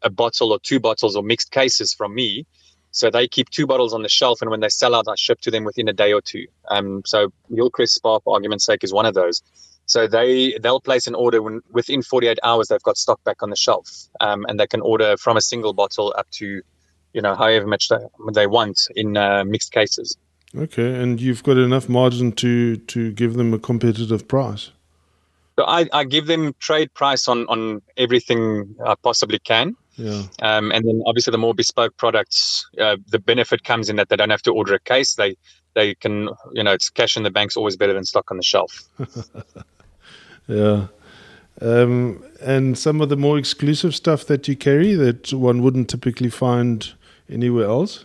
a 0.02 0.10
bottle 0.10 0.52
or 0.52 0.58
two 0.60 0.80
bottles 0.80 1.16
or 1.16 1.22
mixed 1.22 1.50
cases 1.50 1.94
from 1.94 2.14
me. 2.14 2.46
So 2.90 3.10
they 3.10 3.26
keep 3.26 3.50
two 3.50 3.66
bottles 3.66 3.92
on 3.92 4.02
the 4.02 4.08
shelf, 4.08 4.40
and 4.40 4.52
when 4.52 4.60
they 4.60 4.68
sell 4.68 4.94
out, 4.94 5.08
I 5.08 5.16
ship 5.16 5.40
to 5.40 5.50
them 5.50 5.64
within 5.64 5.88
a 5.88 5.92
day 5.92 6.12
or 6.12 6.20
two. 6.20 6.46
Um, 6.68 7.02
so 7.04 7.32
Hillcrest 7.52 7.94
Spar, 7.94 8.20
for 8.22 8.34
argument's 8.34 8.64
sake, 8.64 8.84
is 8.84 8.92
one 8.92 9.04
of 9.04 9.14
those. 9.14 9.42
So 9.86 10.06
they 10.06 10.58
they'll 10.62 10.80
place 10.80 11.06
an 11.06 11.14
order 11.14 11.42
when 11.42 11.60
within 11.70 12.02
48 12.02 12.38
hours 12.42 12.68
they've 12.68 12.82
got 12.82 12.96
stock 12.96 13.22
back 13.24 13.42
on 13.42 13.50
the 13.50 13.56
shelf, 13.56 14.08
um, 14.20 14.46
and 14.48 14.58
they 14.58 14.66
can 14.66 14.80
order 14.80 15.16
from 15.16 15.36
a 15.36 15.40
single 15.40 15.74
bottle 15.74 16.14
up 16.16 16.28
to, 16.32 16.62
you 17.12 17.22
know, 17.22 17.34
however 17.34 17.66
much 17.66 17.88
they, 17.88 17.98
they 18.32 18.46
want 18.46 18.88
in 18.96 19.16
uh, 19.16 19.44
mixed 19.44 19.72
cases. 19.72 20.16
Okay, 20.56 20.94
and 20.94 21.20
you've 21.20 21.42
got 21.42 21.58
enough 21.58 21.88
margin 21.88 22.32
to 22.32 22.76
to 22.76 23.12
give 23.12 23.34
them 23.34 23.52
a 23.52 23.58
competitive 23.58 24.26
price. 24.26 24.70
So 25.56 25.64
I, 25.64 25.88
I 25.92 26.04
give 26.04 26.26
them 26.26 26.54
trade 26.58 26.92
price 26.94 27.28
on 27.28 27.46
on 27.48 27.82
everything 27.96 28.74
I 28.84 28.94
possibly 28.94 29.38
can. 29.38 29.76
Yeah. 29.96 30.24
Um, 30.42 30.72
and 30.72 30.84
then 30.84 31.02
obviously 31.06 31.30
the 31.30 31.38
more 31.38 31.54
bespoke 31.54 31.96
products, 31.96 32.66
uh, 32.80 32.96
the 33.06 33.20
benefit 33.20 33.62
comes 33.62 33.88
in 33.88 33.96
that 33.96 34.08
they 34.08 34.16
don't 34.16 34.30
have 34.30 34.42
to 34.42 34.52
order 34.52 34.74
a 34.74 34.80
case. 34.80 35.14
They 35.14 35.36
they 35.74 35.94
can 35.94 36.30
you 36.52 36.62
know 36.62 36.72
it's 36.72 36.88
cash 36.88 37.16
in 37.16 37.22
the 37.22 37.30
bank's 37.30 37.56
always 37.56 37.76
better 37.76 37.92
than 37.92 38.04
stock 38.04 38.30
on 38.30 38.38
the 38.38 38.42
shelf. 38.42 38.82
yeah. 40.46 40.86
Um, 41.60 42.22
and 42.40 42.76
some 42.76 43.00
of 43.00 43.08
the 43.08 43.16
more 43.16 43.38
exclusive 43.38 43.94
stuff 43.94 44.24
that 44.26 44.48
you 44.48 44.56
carry 44.56 44.94
that 44.94 45.32
one 45.32 45.62
wouldn't 45.62 45.88
typically 45.88 46.30
find 46.30 46.92
anywhere 47.28 47.66
else. 47.66 48.04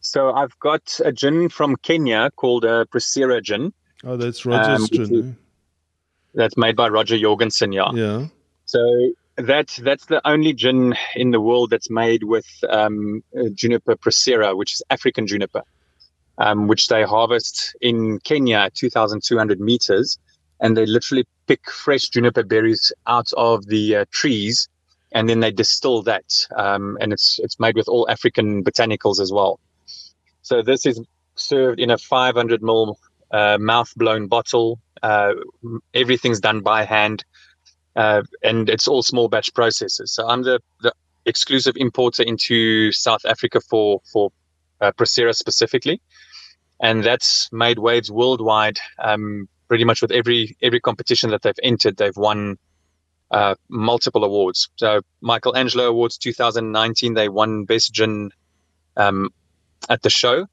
So 0.00 0.32
I've 0.32 0.58
got 0.58 0.98
a 1.04 1.12
gin 1.12 1.48
from 1.48 1.76
Kenya 1.76 2.30
called 2.36 2.64
a 2.64 2.86
Procera 2.86 3.42
gin. 3.42 3.72
Oh, 4.02 4.16
that's 4.16 4.44
Roger's 4.44 4.80
um, 4.80 4.88
gin. 4.88 5.36
That's 6.34 6.56
made 6.56 6.76
by 6.76 6.88
Roger 6.88 7.18
Jorgensen, 7.18 7.72
yeah. 7.72 7.90
Yeah. 7.92 8.26
So 8.64 9.12
that 9.36 9.78
that's 9.82 10.06
the 10.06 10.26
only 10.26 10.52
gin 10.52 10.94
in 11.14 11.30
the 11.30 11.40
world 11.40 11.70
that's 11.70 11.90
made 11.90 12.24
with 12.24 12.46
um, 12.68 13.22
juniper 13.54 13.96
procera, 13.96 14.56
which 14.56 14.74
is 14.74 14.82
African 14.90 15.26
juniper, 15.26 15.62
um, 16.38 16.66
which 16.66 16.88
they 16.88 17.02
harvest 17.02 17.74
in 17.80 18.18
Kenya 18.20 18.56
at 18.56 18.74
2,200 18.74 19.60
meters, 19.60 20.18
and 20.60 20.76
they 20.76 20.86
literally 20.86 21.26
pick 21.46 21.70
fresh 21.70 22.08
juniper 22.08 22.42
berries 22.42 22.92
out 23.06 23.32
of 23.36 23.66
the 23.66 23.96
uh, 23.96 24.04
trees, 24.10 24.68
and 25.12 25.28
then 25.28 25.40
they 25.40 25.50
distill 25.50 26.02
that, 26.02 26.46
um, 26.56 26.98
and 27.00 27.12
it's 27.12 27.40
it's 27.42 27.58
made 27.58 27.76
with 27.76 27.88
all 27.88 28.08
African 28.08 28.62
botanicals 28.64 29.20
as 29.20 29.32
well. 29.32 29.58
So 30.42 30.62
this 30.62 30.86
is 30.86 31.00
served 31.34 31.80
in 31.80 31.90
a 31.90 31.98
500 31.98 32.60
ml 32.60 32.96
uh, 33.30 33.58
mouth 33.58 33.92
blown 33.96 34.26
bottle. 34.26 34.78
Uh, 35.02 35.32
everything's 35.94 36.40
done 36.40 36.60
by 36.60 36.84
hand 36.84 37.24
uh, 37.96 38.22
and 38.42 38.68
it's 38.68 38.88
all 38.88 39.02
small 39.02 39.28
batch 39.28 39.52
processes. 39.54 40.12
So 40.12 40.28
I'm 40.28 40.42
the, 40.42 40.60
the 40.80 40.92
exclusive 41.26 41.74
importer 41.76 42.22
into 42.22 42.92
South 42.92 43.24
Africa 43.24 43.60
for 43.60 44.00
for 44.12 44.32
uh, 44.80 44.92
Procera 44.92 45.34
specifically, 45.34 46.00
and 46.80 47.04
that's 47.04 47.50
made 47.52 47.78
waves 47.78 48.10
worldwide. 48.10 48.78
Um, 48.98 49.48
pretty 49.70 49.84
much 49.84 50.02
with 50.02 50.10
every 50.10 50.56
every 50.60 50.80
competition 50.80 51.30
that 51.30 51.42
they've 51.42 51.62
entered, 51.62 51.96
they've 51.96 52.16
won 52.16 52.58
uh, 53.30 53.54
multiple 53.68 54.24
awards. 54.24 54.68
So 54.74 55.00
Michelangelo 55.20 55.88
Awards 55.88 56.18
2019, 56.18 57.14
they 57.14 57.28
won 57.28 57.64
Best 57.66 57.94
Gin 57.94 58.32
um, 58.96 59.30
at 59.88 60.02
the 60.02 60.10
show. 60.10 60.46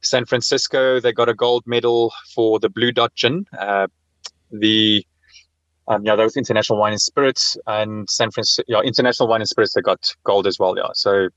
San 0.00 0.24
Francisco, 0.24 0.98
they 0.98 1.12
got 1.12 1.28
a 1.28 1.34
gold 1.34 1.62
medal 1.64 2.12
for 2.34 2.58
the 2.58 2.68
Blue 2.68 2.90
Dot 2.90 3.14
Gin. 3.14 3.46
Uh, 3.56 3.86
the 4.50 5.06
um, 5.86 6.04
yeah, 6.04 6.16
those 6.16 6.36
international 6.36 6.80
wine 6.80 6.92
and 6.92 7.00
spirits 7.00 7.56
and 7.68 8.10
San 8.10 8.32
Francisco, 8.32 8.64
yeah, 8.66 8.80
international 8.80 9.28
wine 9.28 9.42
and 9.42 9.48
spirits, 9.48 9.74
they 9.74 9.80
got 9.80 10.12
gold 10.24 10.48
as 10.48 10.58
well. 10.58 10.76
Yeah. 10.76 10.90
So 10.94 11.28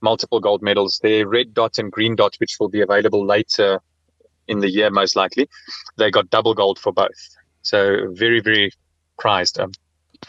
multiple 0.00 0.40
gold 0.40 0.62
medals. 0.62 1.00
The 1.02 1.24
red 1.24 1.52
dot 1.52 1.76
and 1.76 1.92
green 1.92 2.16
dot, 2.16 2.36
which 2.38 2.56
will 2.58 2.70
be 2.70 2.80
available 2.80 3.26
later 3.26 3.82
in 4.48 4.60
the 4.60 4.70
year, 4.70 4.90
most 4.90 5.16
likely, 5.16 5.48
they 5.96 6.10
got 6.10 6.30
double 6.30 6.54
gold 6.54 6.78
for 6.78 6.92
both. 6.92 7.36
So 7.62 8.12
very, 8.12 8.40
very 8.40 8.70
prized, 9.18 9.58
um, 9.58 9.72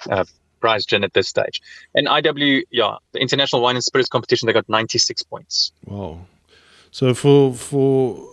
uh, 0.09 0.25
prized 0.59 0.89
gin 0.89 1.03
at 1.03 1.13
this 1.13 1.27
stage. 1.27 1.61
And 1.93 2.07
IW, 2.07 2.63
yeah, 2.71 2.95
the 3.11 3.19
international 3.19 3.61
wine 3.61 3.75
and 3.75 3.83
spirits 3.83 4.09
competition, 4.09 4.47
they 4.47 4.53
got 4.53 4.67
96 4.67 5.23
points. 5.23 5.71
Wow. 5.85 6.25
So 6.91 7.13
for, 7.13 7.53
for, 7.53 8.27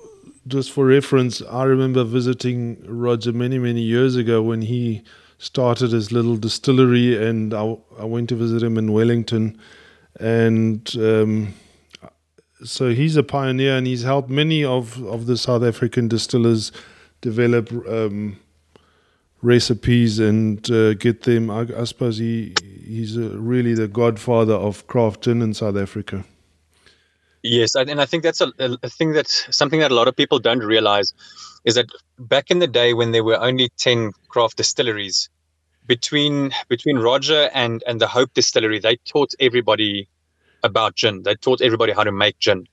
just 0.46 0.72
for 0.72 0.86
reference, 0.86 1.42
I 1.42 1.64
remember 1.64 2.04
visiting 2.04 2.82
Roger 2.86 3.32
many, 3.32 3.58
many 3.58 3.82
years 3.82 4.16
ago 4.16 4.42
when 4.42 4.62
he 4.62 5.02
started 5.38 5.92
his 5.92 6.12
little 6.12 6.36
distillery, 6.36 7.22
and 7.22 7.52
I, 7.52 7.76
I 7.98 8.04
went 8.04 8.28
to 8.30 8.36
visit 8.36 8.62
him 8.62 8.78
in 8.78 8.92
Wellington, 8.92 9.60
and 10.20 10.94
um, 10.96 11.54
so 12.62 12.90
he's 12.90 13.16
a 13.16 13.22
pioneer, 13.22 13.76
and 13.76 13.86
he's 13.86 14.02
helped 14.02 14.30
many 14.30 14.64
of 14.64 15.02
of 15.04 15.26
the 15.26 15.36
South 15.36 15.62
African 15.62 16.08
distillers 16.08 16.72
develop. 17.20 17.72
Um, 17.88 18.38
recipes 19.44 20.18
and 20.18 20.70
uh, 20.70 20.94
get 20.94 21.22
them. 21.22 21.50
I, 21.50 21.66
I, 21.76 21.84
suppose 21.84 22.16
he 22.16 22.54
he's 22.86 23.16
a, 23.16 23.28
really 23.28 23.74
the 23.74 23.86
godfather 23.86 24.54
of 24.54 24.86
craft 24.86 25.22
gin 25.22 25.42
in 25.42 25.54
South 25.54 25.76
Africa. 25.76 26.24
Yes, 27.42 27.74
and 27.74 28.00
I 28.00 28.06
think 28.06 28.22
that's 28.22 28.40
a, 28.40 28.50
a 28.58 28.88
thing 28.88 29.12
that 29.12 29.28
something 29.28 29.80
that 29.80 29.90
a 29.90 29.94
lot 29.94 30.08
of 30.08 30.16
people 30.16 30.38
don't 30.38 30.60
realize 30.60 31.12
is 31.64 31.74
that 31.74 31.86
back 32.18 32.50
in 32.50 32.58
the 32.58 32.66
day 32.66 32.94
when 32.94 33.12
there 33.12 33.22
were 33.22 33.38
only 33.38 33.68
ten 33.76 34.12
craft 34.28 34.56
distilleries, 34.56 35.28
between 35.86 36.52
between 36.68 36.96
Roger 36.96 37.50
and 37.52 37.84
and 37.86 38.00
the 38.00 38.08
Hope 38.08 38.32
Distillery, 38.32 38.78
they 38.78 38.96
taught 38.96 39.34
everybody 39.40 40.08
about 40.64 40.96
gin. 40.96 41.22
They 41.22 41.36
taught 41.36 41.60
everybody 41.60 41.92
how 41.92 42.02
to 42.02 42.10
make 42.10 42.38
gin. 42.40 42.66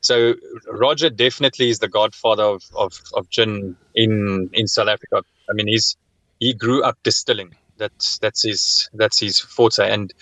So 0.00 0.34
Roger 0.70 1.10
definitely 1.10 1.70
is 1.70 1.80
the 1.80 1.88
godfather 1.88 2.44
of, 2.44 2.62
of, 2.76 2.92
of 3.14 3.28
gin 3.30 3.76
in 3.94 4.48
in 4.52 4.68
South 4.68 4.88
Africa. 4.88 5.24
I 5.50 5.52
mean, 5.54 5.66
he's 5.66 5.96
he 6.38 6.54
grew 6.54 6.84
up 6.84 6.96
distilling. 7.02 7.56
That's 7.78 8.18
that's 8.18 8.44
his 8.44 8.88
that's 8.94 9.18
his 9.18 9.40
forte, 9.40 9.90
and 9.90 10.14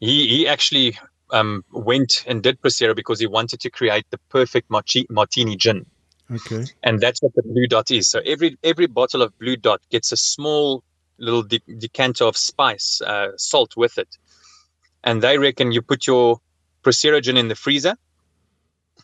he 0.00 0.26
he 0.26 0.48
actually 0.48 0.98
um, 1.30 1.64
went 1.70 2.24
and 2.26 2.42
did 2.42 2.60
Procera 2.60 2.96
because 2.96 3.20
he 3.20 3.26
wanted 3.26 3.60
to 3.60 3.70
create 3.70 4.06
the 4.10 4.18
perfect 4.28 4.70
martini 4.70 5.56
gin. 5.56 5.86
Okay. 6.30 6.64
And 6.82 7.00
that's 7.00 7.22
what 7.22 7.34
the 7.34 7.42
blue 7.42 7.66
dot 7.66 7.90
is. 7.90 8.08
So 8.08 8.20
every 8.24 8.56
every 8.64 8.86
bottle 8.86 9.22
of 9.22 9.38
blue 9.38 9.56
dot 9.56 9.80
gets 9.90 10.12
a 10.12 10.16
small 10.16 10.82
little 11.18 11.42
de- 11.42 11.62
decanter 11.78 12.24
of 12.24 12.36
spice, 12.36 13.00
uh, 13.02 13.28
salt 13.36 13.76
with 13.76 13.98
it. 13.98 14.16
And 15.04 15.22
they 15.22 15.38
reckon 15.38 15.72
you 15.72 15.82
put 15.82 16.06
your 16.06 16.40
Procera 16.82 17.22
gin 17.22 17.36
in 17.36 17.48
the 17.48 17.54
freezer, 17.54 17.96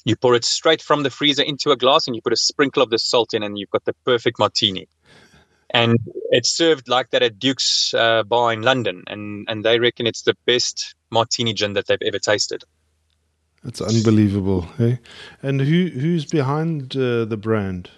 you 0.05 0.17
pour 0.17 0.35
it 0.35 0.45
straight 0.45 0.83
from 0.83 1.03
the 1.03 1.11
freezer 1.11 1.43
into 1.43 1.71
a 1.71 1.77
glass, 1.77 2.07
and 2.07 2.17
you 2.17 2.23
put 2.23 2.33
a 2.33 2.37
sprinkle 2.37 2.83
of 2.83 2.91
the 2.91 2.99
salt 2.99 3.35
in, 3.35 3.43
and 3.43 3.59
you've 3.59 3.71
got 3.71 3.85
the 3.85 3.95
perfect 4.05 4.39
martini. 4.39 4.89
And 5.71 5.99
it's 6.31 6.51
served 6.51 6.89
like 6.89 7.11
that 7.11 7.23
at 7.23 7.39
Duke's 7.39 7.93
uh, 7.93 8.23
bar 8.23 8.53
in 8.53 8.63
London, 8.63 9.05
and 9.07 9.47
and 9.49 9.65
they 9.65 9.79
reckon 9.79 10.07
it's 10.07 10.23
the 10.23 10.35
best 10.47 10.95
martini 11.11 11.53
gin 11.53 11.75
that 11.75 11.87
they've 11.87 11.99
ever 12.03 12.19
tasted. 12.19 12.65
That's 13.63 13.81
unbelievable, 13.81 14.63
hey? 14.79 14.99
And 15.43 15.61
who 15.61 15.89
who's 15.89 16.25
behind 16.25 16.97
uh, 16.97 17.27
the 17.27 17.37
brand? 17.37 17.91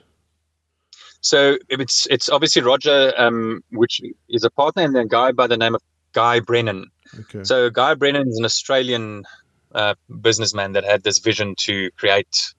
So 1.21 1.59
it's 1.69 2.07
it's 2.07 2.29
obviously 2.29 2.63
Roger, 2.63 3.13
um, 3.17 3.63
which 3.71 4.01
is 4.29 4.43
a 4.43 4.51
partner, 4.51 4.83
and 4.83 4.97
then 4.97 5.05
a 5.05 5.09
guy 5.09 5.33
by 5.33 5.47
the 5.47 5.57
name 5.57 5.75
of 5.75 5.83
Guy 6.13 6.41
Brennan. 6.41 6.91
Okay. 7.21 7.45
So 7.45 7.71
Guy 7.71 7.95
Brennan 7.95 8.29
is 8.29 8.39
an 8.39 8.45
Australian 8.45 9.25
uh, 9.75 9.95
businessman 10.21 10.73
that 10.73 10.85
had 10.85 11.03
this 11.03 11.19
vision 11.19 11.55
to 11.59 11.91
create 11.97 12.55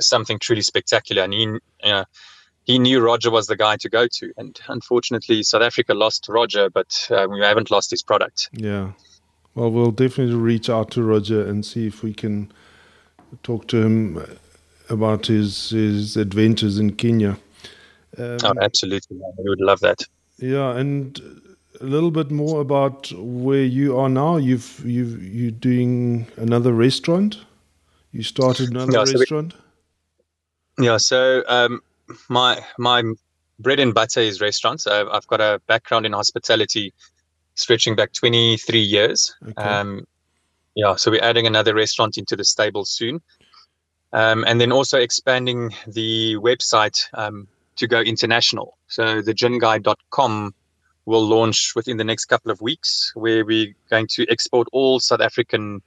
something 0.00 0.38
truly 0.38 0.62
spectacular, 0.62 1.22
and 1.22 1.32
he, 1.32 1.40
you 1.40 1.60
know, 1.84 2.04
he 2.64 2.78
knew 2.78 3.00
Roger 3.00 3.30
was 3.30 3.46
the 3.46 3.56
guy 3.56 3.76
to 3.76 3.88
go 3.88 4.08
to. 4.08 4.32
And 4.36 4.58
unfortunately, 4.68 5.42
South 5.42 5.62
Africa 5.62 5.94
lost 5.94 6.26
Roger, 6.28 6.68
but 6.68 7.08
uh, 7.10 7.26
we 7.30 7.40
haven't 7.40 7.70
lost 7.70 7.90
his 7.90 8.02
product. 8.02 8.48
Yeah. 8.52 8.92
Well, 9.54 9.70
we'll 9.70 9.92
definitely 9.92 10.34
reach 10.34 10.68
out 10.68 10.90
to 10.92 11.02
Roger 11.02 11.46
and 11.46 11.64
see 11.64 11.86
if 11.86 12.02
we 12.02 12.12
can 12.12 12.52
talk 13.42 13.68
to 13.68 13.82
him 13.82 14.38
about 14.90 15.26
his 15.26 15.70
his 15.70 16.16
adventures 16.16 16.78
in 16.78 16.94
Kenya. 16.94 17.38
Um, 18.18 18.38
oh, 18.44 18.54
absolutely. 18.60 19.16
We 19.38 19.48
would 19.48 19.60
love 19.60 19.80
that. 19.80 20.02
Yeah, 20.38 20.76
and 20.76 21.18
a 21.80 21.84
little 21.84 22.10
bit 22.10 22.30
more 22.30 22.60
about 22.60 23.12
where 23.12 23.64
you 23.64 23.98
are 23.98 24.08
now. 24.08 24.36
You've 24.36 24.82
you 24.84 25.04
you 25.04 25.50
doing 25.50 26.26
another 26.36 26.72
restaurant. 26.72 27.38
You 28.12 28.22
started 28.22 28.70
another 28.70 28.92
yeah, 28.92 29.04
so 29.04 29.18
restaurant. 29.18 29.54
We, 30.78 30.86
yeah. 30.86 30.96
So 30.96 31.42
um, 31.48 31.80
my 32.28 32.64
my 32.78 33.02
bread 33.58 33.80
and 33.80 33.94
butter 33.94 34.20
is 34.20 34.40
restaurants. 34.40 34.86
I've, 34.86 35.08
I've 35.08 35.26
got 35.26 35.40
a 35.40 35.60
background 35.66 36.06
in 36.06 36.12
hospitality, 36.12 36.92
stretching 37.54 37.96
back 37.96 38.12
23 38.12 38.80
years. 38.80 39.34
Okay. 39.42 39.62
Um, 39.62 40.06
yeah. 40.74 40.94
So 40.96 41.10
we're 41.10 41.22
adding 41.22 41.46
another 41.46 41.74
restaurant 41.74 42.18
into 42.18 42.36
the 42.36 42.44
stable 42.44 42.84
soon. 42.84 43.20
Um, 44.12 44.44
and 44.46 44.60
then 44.60 44.72
also 44.72 44.98
expanding 44.98 45.74
the 45.86 46.36
website 46.36 47.02
um, 47.14 47.48
to 47.76 47.86
go 47.86 48.00
international. 48.00 48.76
So 48.88 49.20
the 49.20 49.34
ginguy.com 49.34 50.54
will 51.06 51.24
launch 51.24 51.74
within 51.74 51.96
the 51.96 52.04
next 52.04 52.26
couple 52.26 52.50
of 52.50 52.60
weeks, 52.60 53.12
where 53.14 53.44
we're 53.44 53.74
going 53.88 54.08
to 54.08 54.26
export 54.28 54.68
all 54.72 55.00
South 55.00 55.20
African 55.20 55.80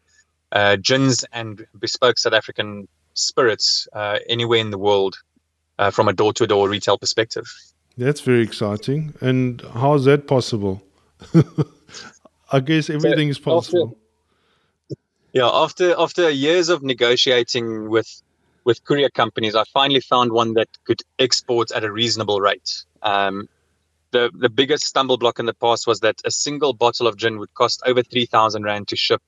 uh, 0.52 0.78
gins 0.78 1.24
and 1.32 1.68
bespoke 1.78 2.18
South 2.18 2.34
African 2.34 2.88
spirits 3.14 3.88
uh, 3.94 4.20
anywhere 4.28 4.60
in 4.60 4.72
the 4.72 4.78
world 4.78 5.18
uh, 5.78 5.92
from 5.92 6.08
a 6.08 6.14
door 6.14 6.34
to 6.34 6.48
door 6.48 6.70
retail 6.70 6.98
perspective. 6.98 7.46
That's 7.98 8.22
very 8.22 8.42
exciting. 8.42 9.14
And 9.20 9.62
how 9.74 9.96
is 9.96 10.06
that 10.06 10.26
possible? 10.26 10.82
I 12.52 12.62
guess 12.62 12.90
everything 12.90 13.28
so 13.28 13.32
is 13.32 13.40
possible. 13.40 13.98
After, 14.90 14.96
yeah, 15.34 15.50
after 15.52 15.96
after 16.00 16.30
years 16.30 16.70
of 16.70 16.82
negotiating 16.82 17.90
with 17.90 18.22
with 18.64 18.84
courier 18.86 19.10
companies, 19.10 19.54
I 19.54 19.64
finally 19.74 20.00
found 20.00 20.32
one 20.32 20.54
that 20.54 20.70
could 20.86 21.02
export 21.20 21.72
at 21.72 21.84
a 21.84 21.92
reasonable 21.92 22.40
rate. 22.40 22.84
Um, 23.04 23.50
the 24.12 24.32
the 24.34 24.50
biggest 24.50 24.86
stumble 24.86 25.18
block 25.18 25.40
in 25.40 25.46
the 25.46 25.54
past 25.54 25.88
was 25.88 26.00
that 26.02 26.22
a 26.26 26.32
single 26.32 26.74
bottle 26.74 27.08
of 27.08 27.18
gin 27.18 27.38
would 27.40 27.54
cost 27.54 27.82
over 27.86 28.04
three 28.04 28.26
thousand 28.26 28.64
rand 28.64 28.88
to 28.90 28.96
ship 28.96 29.22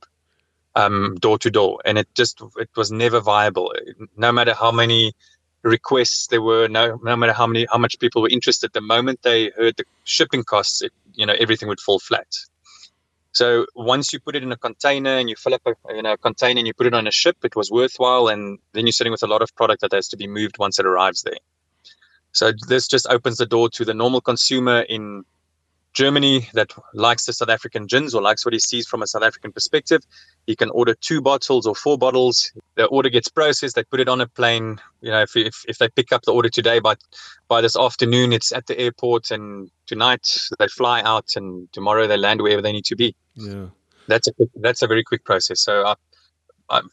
um, 0.76 1.16
door 1.20 1.38
to 1.40 1.52
door, 1.52 1.82
and 1.86 1.98
it 1.98 2.08
just 2.16 2.42
it 2.58 2.70
was 2.76 2.92
never 2.92 3.20
viable. 3.20 3.74
No 4.18 4.32
matter 4.32 4.54
how 4.54 4.72
many 4.72 5.14
requests 5.64 6.28
there 6.28 6.42
were, 6.42 6.68
no 6.68 7.00
no 7.04 7.16
matter 7.16 7.34
how 7.34 7.48
many 7.48 7.68
how 7.72 7.78
much 7.78 8.00
people 8.00 8.22
were 8.22 8.30
interested, 8.30 8.72
the 8.74 8.82
moment 8.82 9.22
they 9.22 9.52
heard 9.58 9.76
the 9.78 9.86
shipping 10.04 10.44
costs, 10.44 10.82
it, 10.82 10.92
you 11.14 11.26
know 11.26 11.36
everything 11.40 11.68
would 11.68 11.80
fall 11.80 12.00
flat. 12.00 12.28
So 13.34 13.66
once 13.76 14.12
you 14.12 14.20
put 14.20 14.36
it 14.36 14.44
in 14.44 14.52
a 14.52 14.58
container 14.58 15.18
and 15.18 15.30
you 15.30 15.36
fill 15.36 15.54
up 15.54 15.62
a 15.66 15.74
you 15.96 16.02
know, 16.02 16.18
container 16.18 16.60
and 16.60 16.68
you 16.68 16.74
put 16.74 16.88
it 16.88 16.94
on 16.94 17.08
a 17.08 17.12
ship, 17.12 17.38
it 17.44 17.56
was 17.56 17.72
worthwhile. 17.72 18.28
And 18.28 18.60
then 18.74 18.86
you're 18.86 18.92
sitting 18.92 19.12
with 19.12 19.24
a 19.24 19.28
lot 19.28 19.42
of 19.42 19.56
product 19.56 19.82
that 19.82 19.94
has 19.94 20.10
to 20.10 20.18
be 20.18 20.28
moved 20.28 20.58
once 20.58 20.80
it 20.80 20.86
arrives 20.86 21.22
there. 21.24 21.38
So 22.32 22.52
this 22.68 22.88
just 22.88 23.08
opens 23.08 23.38
the 23.38 23.46
door 23.46 23.70
to 23.72 23.86
the 23.86 23.94
normal 23.94 24.22
consumer 24.22 24.82
in 24.82 25.26
Germany 25.94 26.48
that 26.54 26.72
likes 26.94 27.26
the 27.26 27.34
South 27.34 27.50
African 27.50 27.86
gins 27.86 28.16
or 28.16 28.22
likes 28.22 28.46
what 28.46 28.54
he 28.54 28.60
sees 28.60 28.88
from 28.88 29.02
a 29.02 29.08
South 29.08 29.24
African 29.24 29.52
perspective. 29.52 30.02
He 30.48 30.56
can 30.56 30.70
order 30.70 30.94
two 30.94 31.22
bottles 31.22 31.68
or 31.68 31.76
four 31.76 31.98
bottles. 31.98 32.52
The 32.76 32.86
order 32.86 33.10
gets 33.10 33.28
processed. 33.28 33.76
They 33.76 33.84
put 33.84 34.00
it 34.00 34.08
on 34.08 34.22
a 34.22 34.28
plane. 34.28 34.80
You 35.02 35.12
know, 35.12 35.22
if, 35.22 35.36
if, 35.36 35.66
if 35.68 35.78
they 35.80 35.90
pick 35.90 36.14
up 36.14 36.22
the 36.24 36.34
order 36.34 36.50
today, 36.50 36.80
but 36.80 37.00
by 37.50 37.60
this 37.60 37.76
afternoon, 37.76 38.32
it's 38.32 38.54
at 38.54 38.68
the 38.68 38.80
airport, 38.80 39.32
and 39.32 39.70
tonight 39.86 40.38
they 40.60 40.68
fly 40.70 41.02
out, 41.02 41.36
and 41.36 41.72
tomorrow 41.74 42.08
they 42.08 42.18
land 42.18 42.42
wherever 42.42 42.62
they 42.62 42.72
need 42.72 42.86
to 42.86 42.96
be. 42.96 43.14
Yeah, 43.36 43.66
that's 44.08 44.30
a 44.30 44.32
that's 44.56 44.82
a 44.82 44.88
very 44.88 45.04
quick 45.04 45.26
process. 45.26 45.60
So, 45.60 45.84
uh, 45.84 45.96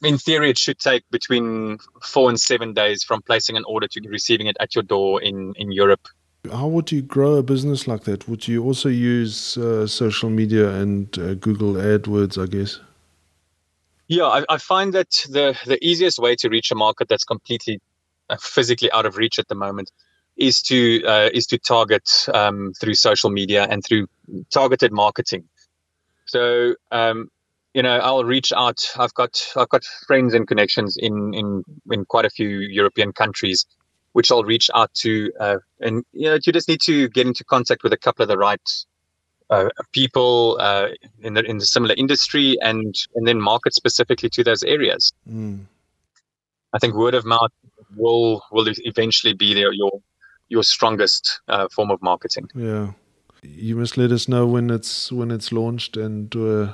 in 0.03 0.19
theory, 0.19 0.51
it 0.51 0.59
should 0.59 0.79
take 0.79 1.05
between 1.11 1.79
four 2.03 2.29
and 2.29 2.41
seven 2.41 2.73
days 2.73 3.05
from 3.05 3.23
placing 3.23 3.57
an 3.57 3.65
order 3.67 3.87
to 3.89 4.01
receiving 4.09 4.47
it 4.47 4.57
at 4.61 4.75
your 4.75 4.85
door 4.85 5.23
in 5.23 5.53
in 5.57 5.73
Europe 5.73 6.09
how 6.53 6.67
would 6.67 6.91
you 6.93 7.03
grow 7.03 7.35
a 7.35 7.43
business 7.43 7.87
like 7.87 8.05
that? 8.05 8.29
Would 8.29 8.49
you 8.49 8.63
also 8.65 8.89
use 8.89 9.57
uh, 9.57 9.87
social 9.87 10.31
media 10.31 10.71
and 10.71 11.17
uh, 11.19 11.35
Google 11.35 11.75
AdWords, 11.75 12.43
I 12.43 12.47
guess? 12.47 12.81
Yeah, 14.09 14.25
I, 14.25 14.45
I, 14.49 14.57
find 14.57 14.95
that 14.95 15.11
the, 15.29 15.59
the 15.67 15.85
easiest 15.85 16.19
way 16.19 16.35
to 16.37 16.49
reach 16.49 16.71
a 16.71 16.75
market 16.75 17.09
that's 17.09 17.25
completely 17.25 17.81
uh, 18.31 18.37
physically 18.41 18.91
out 18.93 19.05
of 19.05 19.17
reach 19.19 19.39
at 19.39 19.49
the 19.49 19.55
moment 19.55 19.91
is 20.37 20.63
to 20.63 21.05
uh, 21.05 21.29
is 21.35 21.47
to 21.47 21.59
target 21.59 22.09
um, 22.33 22.73
through 22.81 22.95
social 22.95 23.29
media 23.29 23.67
and 23.69 23.85
through 23.85 24.07
targeted 24.51 24.93
marketing. 24.93 25.45
So 26.27 26.75
um, 26.91 27.29
you 27.75 27.83
know, 27.83 27.99
I'll 27.99 28.25
reach 28.25 28.53
out. 28.53 28.85
I've 28.97 29.15
got 29.15 29.53
I've 29.57 29.69
got 29.69 29.85
friends 30.07 30.35
and 30.35 30.47
connections 30.47 30.97
in 30.97 31.35
in 31.35 31.65
in 31.91 32.05
quite 32.05 32.25
a 32.25 32.31
few 32.31 32.49
European 32.49 33.13
countries 33.13 33.67
which 34.13 34.33
I'll 34.33 34.45
reach 34.45 34.71
out 34.75 34.93
to. 34.95 35.31
Uh, 35.39 35.59
and 35.81 36.05
you 36.13 36.29
know, 36.29 36.39
you 36.45 36.53
just 36.53 36.69
need 36.69 36.81
to 36.83 37.09
get 37.09 37.27
into 37.27 37.45
contact 37.45 37.83
with 37.83 37.93
a 37.93 37.97
couple 37.97 38.23
of 38.23 38.29
the 38.29 38.39
right 38.39 38.69
uh, 39.51 39.69
people 39.93 40.59
uh, 40.61 40.89
in 41.21 41.35
the 41.35 41.43
in 41.45 41.59
the 41.59 41.67
similar 41.67 41.95
industry, 41.97 42.57
and 42.61 42.95
and 43.15 43.27
then 43.27 43.41
market 43.41 43.75
specifically 43.75 44.29
to 44.31 44.45
those 44.45 44.63
areas. 44.63 45.13
Mm. 45.31 45.67
I 46.73 46.79
think 46.79 46.95
word 46.95 47.15
of 47.15 47.25
mouth 47.25 47.53
will 47.97 48.43
will 48.51 48.69
eventually 48.85 49.35
be 49.35 49.47
your 49.47 49.93
your 50.49 50.63
strongest 50.63 51.41
uh, 51.49 51.69
form 51.69 51.91
of 51.91 52.03
marketing. 52.03 52.49
Yeah, 52.55 52.93
you 53.43 53.77
must 53.77 53.97
let 53.97 54.13
us 54.13 54.29
know 54.29 54.47
when 54.47 54.71
it's 54.71 55.13
when 55.13 55.31
it's 55.31 55.53
launched, 55.53 55.97
and 55.97 56.35
uh, 56.35 56.73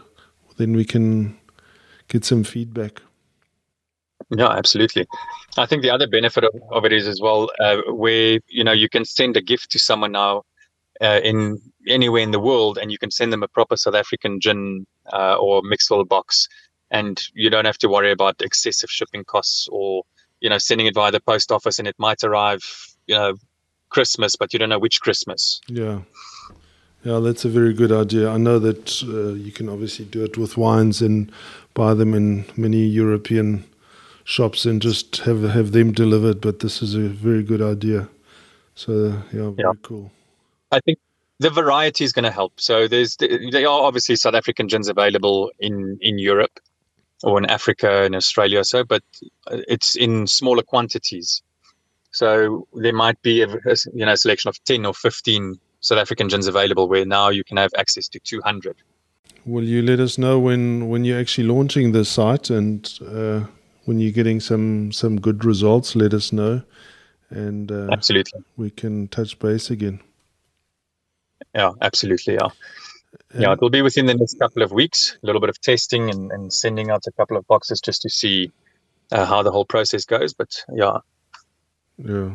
then 0.56 0.75
we 0.75 0.84
can 0.84 1.38
get 2.08 2.25
some 2.25 2.44
feedback. 2.44 3.02
Yeah, 4.30 4.50
absolutely. 4.50 5.06
I 5.58 5.66
think 5.66 5.82
the 5.82 5.90
other 5.90 6.06
benefit 6.06 6.44
of, 6.44 6.50
of 6.70 6.84
it 6.84 6.92
is 6.92 7.06
as 7.06 7.20
well, 7.20 7.50
uh, 7.61 7.78
where 7.88 8.40
you 8.49 8.64
know 8.64 8.73
you 8.73 8.88
can 8.88 9.04
send 9.04 9.37
a 9.37 9.42
gift 9.42 9.70
to 9.73 9.78
someone 9.78 10.12
now 10.12 10.42
uh, 11.00 11.20
in 11.23 11.61
anywhere 11.87 12.23
in 12.23 12.30
the 12.30 12.40
world, 12.40 12.78
and 12.78 12.90
you 12.90 12.99
can 12.99 13.11
send 13.11 13.32
them 13.32 13.42
a 13.42 13.49
proper 13.49 13.76
South 13.76 13.94
African 13.94 14.40
gin 14.40 14.87
uh, 15.12 15.37
or 15.37 15.62
mixwell 15.62 16.04
box, 16.04 16.49
and 16.90 17.23
you 17.34 17.50
don't 17.50 17.66
have 17.66 17.78
to 17.78 17.88
worry 17.88 18.11
about 18.11 18.40
excessive 18.40 18.90
shipping 18.90 19.25
costs 19.25 19.68
or 19.70 20.04
you 20.40 20.49
know 20.49 20.58
sending 20.58 20.87
it 20.87 20.94
via 20.94 21.12
the 21.12 21.20
post 21.20 21.52
office, 21.52 21.78
and 21.78 21.87
it 21.87 21.96
might 21.99 22.25
arrive, 22.25 22.62
you 23.06 23.14
know, 23.14 23.34
Christmas, 23.90 24.37
but 24.37 24.52
you 24.52 24.58
don't 24.58 24.68
know 24.68 24.78
which 24.78 25.00
Christmas. 25.00 25.61
Yeah. 25.68 26.00
Yeah, 27.04 27.18
that's 27.18 27.44
a 27.44 27.50
very 27.50 27.75
good 27.75 27.92
idea. 27.92 28.30
I 28.30 28.38
know 28.38 28.58
that 28.58 29.02
uh, 29.02 29.34
you 29.34 29.52
can 29.52 29.68
obviously 29.68 30.06
do 30.06 30.25
it 30.25 30.38
with 30.38 30.56
wines 30.56 31.02
and 31.02 31.30
buy 31.75 31.92
them 31.92 32.14
in 32.14 32.46
many 32.56 32.87
European 32.87 33.64
shops 34.25 34.64
and 34.64 34.80
just 34.80 35.18
have 35.18 35.42
have 35.42 35.73
them 35.73 35.92
delivered. 35.92 36.40
But 36.40 36.61
this 36.61 36.82
is 36.82 36.94
a 36.94 37.00
very 37.00 37.42
good 37.42 37.61
idea. 37.61 38.08
So 38.75 39.23
yeah, 39.32 39.50
very 39.50 39.54
yeah. 39.58 39.73
cool. 39.82 40.11
I 40.73 40.80
think 40.80 40.99
the 41.40 41.50
variety 41.50 42.04
is 42.04 42.12
going 42.12 42.25
to 42.25 42.30
help. 42.30 42.58
So 42.58 42.88
there's 42.88 43.16
there 43.16 43.68
are 43.68 43.82
obviously 43.82 44.16
South 44.16 44.35
African 44.35 44.68
gins 44.68 44.88
available 44.88 45.52
in 45.59 45.98
in 46.00 46.18
Europe 46.18 46.59
or 47.22 47.37
in 47.38 47.44
Africa 47.46 48.05
and 48.05 48.16
Australia 48.16 48.61
or 48.61 48.64
so, 48.64 48.83
but 48.83 49.02
it's 49.50 49.94
in 49.94 50.26
smaller 50.26 50.62
quantities. 50.62 51.42
So 52.12 52.66
there 52.74 52.92
might 52.94 53.20
be 53.22 53.42
a, 53.42 53.48
a 53.48 53.76
you 53.92 54.07
know 54.07 54.14
selection 54.14 54.48
of 54.48 54.62
ten 54.64 54.87
or 54.87 54.94
fifteen 54.94 55.61
South 55.85 55.99
African 55.99 56.29
gins 56.29 56.47
available, 56.47 56.88
where 56.88 57.05
now 57.05 57.29
you 57.29 57.44
can 57.44 57.59
have 57.59 57.70
access 57.77 58.09
to 58.09 58.18
two 58.20 58.40
hundred. 58.40 58.77
Will 59.44 59.64
you 59.64 59.83
let 59.83 60.01
us 60.01 60.16
know 60.16 60.38
when 60.38 60.88
when 60.88 61.05
you're 61.05 61.20
actually 61.20 61.47
launching 61.47 61.92
the 61.92 62.05
site 62.05 62.49
and 62.49 62.90
uh, 63.07 63.40
when 63.85 64.01
you're 64.01 64.12
getting 64.12 64.40
some 64.40 64.92
some 64.92 65.20
good 65.20 65.44
results, 65.44 65.94
let 65.94 66.14
us 66.14 66.33
know, 66.33 66.62
and 67.29 67.70
uh, 67.70 67.88
absolutely 67.92 68.42
we 68.57 68.70
can 68.70 69.09
touch 69.09 69.38
base 69.38 69.70
again. 69.70 70.01
Yeah, 71.55 71.73
absolutely. 71.81 72.35
Yeah. 72.35 72.49
Yeah, 73.37 73.53
it 73.53 73.61
will 73.61 73.70
be 73.70 73.83
within 73.83 74.07
the 74.07 74.14
next 74.14 74.38
couple 74.38 74.62
of 74.62 74.73
weeks. 74.73 75.18
A 75.23 75.27
little 75.27 75.40
bit 75.40 75.51
of 75.51 75.61
testing 75.61 76.09
and, 76.11 76.33
and 76.33 76.53
sending 76.53 76.90
out 76.90 77.07
a 77.07 77.12
couple 77.12 77.37
of 77.37 77.47
boxes 77.47 77.81
just 77.81 78.03
to 78.03 78.09
see 78.11 78.51
uh, 79.12 79.27
how 79.27 79.42
the 79.42 79.51
whole 79.51 79.64
process 79.64 80.05
goes. 80.05 80.35
But 80.35 80.64
yeah, 80.73 80.99
yeah. 81.99 82.31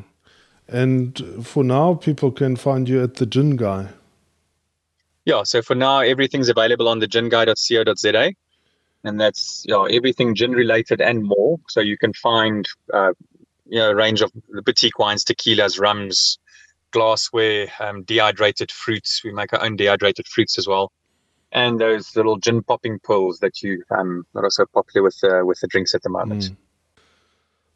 And 0.71 1.45
for 1.45 1.63
now, 1.63 1.95
people 1.95 2.31
can 2.31 2.55
find 2.55 2.87
you 2.87 3.03
at 3.03 3.15
the 3.15 3.25
Gin 3.25 3.55
Guy. 3.55 3.89
Yeah, 5.25 5.43
so 5.43 5.61
for 5.61 5.75
now, 5.75 5.99
everything's 5.99 6.49
available 6.49 6.87
on 6.87 6.99
the 6.99 7.07
ginguy.co.za 7.07 8.33
and 9.03 9.19
that's 9.19 9.63
you 9.67 9.73
know, 9.73 9.85
everything 9.85 10.35
gin 10.35 10.51
related 10.51 11.01
and 11.01 11.23
more. 11.23 11.59
So 11.67 11.81
you 11.81 11.97
can 11.97 12.13
find 12.13 12.67
uh, 12.93 13.13
you 13.65 13.79
know 13.79 13.91
a 13.91 13.95
range 13.95 14.21
of 14.21 14.31
boutique 14.65 14.99
wines, 14.99 15.23
tequilas, 15.23 15.79
rums, 15.79 16.39
glassware, 16.91 17.67
um, 17.79 18.03
dehydrated 18.03 18.71
fruits. 18.71 19.23
We 19.23 19.31
make 19.31 19.53
our 19.53 19.63
own 19.63 19.75
dehydrated 19.75 20.27
fruits 20.27 20.57
as 20.57 20.67
well, 20.67 20.91
and 21.51 21.79
those 21.79 22.15
little 22.15 22.37
gin 22.37 22.63
popping 22.63 22.99
pearls 22.99 23.39
that 23.39 23.61
you 23.61 23.83
um, 23.91 24.25
that 24.33 24.43
are 24.43 24.51
so 24.51 24.65
popular 24.73 25.03
with 25.03 25.19
uh, 25.23 25.45
with 25.45 25.59
the 25.59 25.67
drinks 25.67 25.95
at 25.95 26.03
the 26.03 26.09
moment. 26.09 26.43
Mm. 26.43 26.55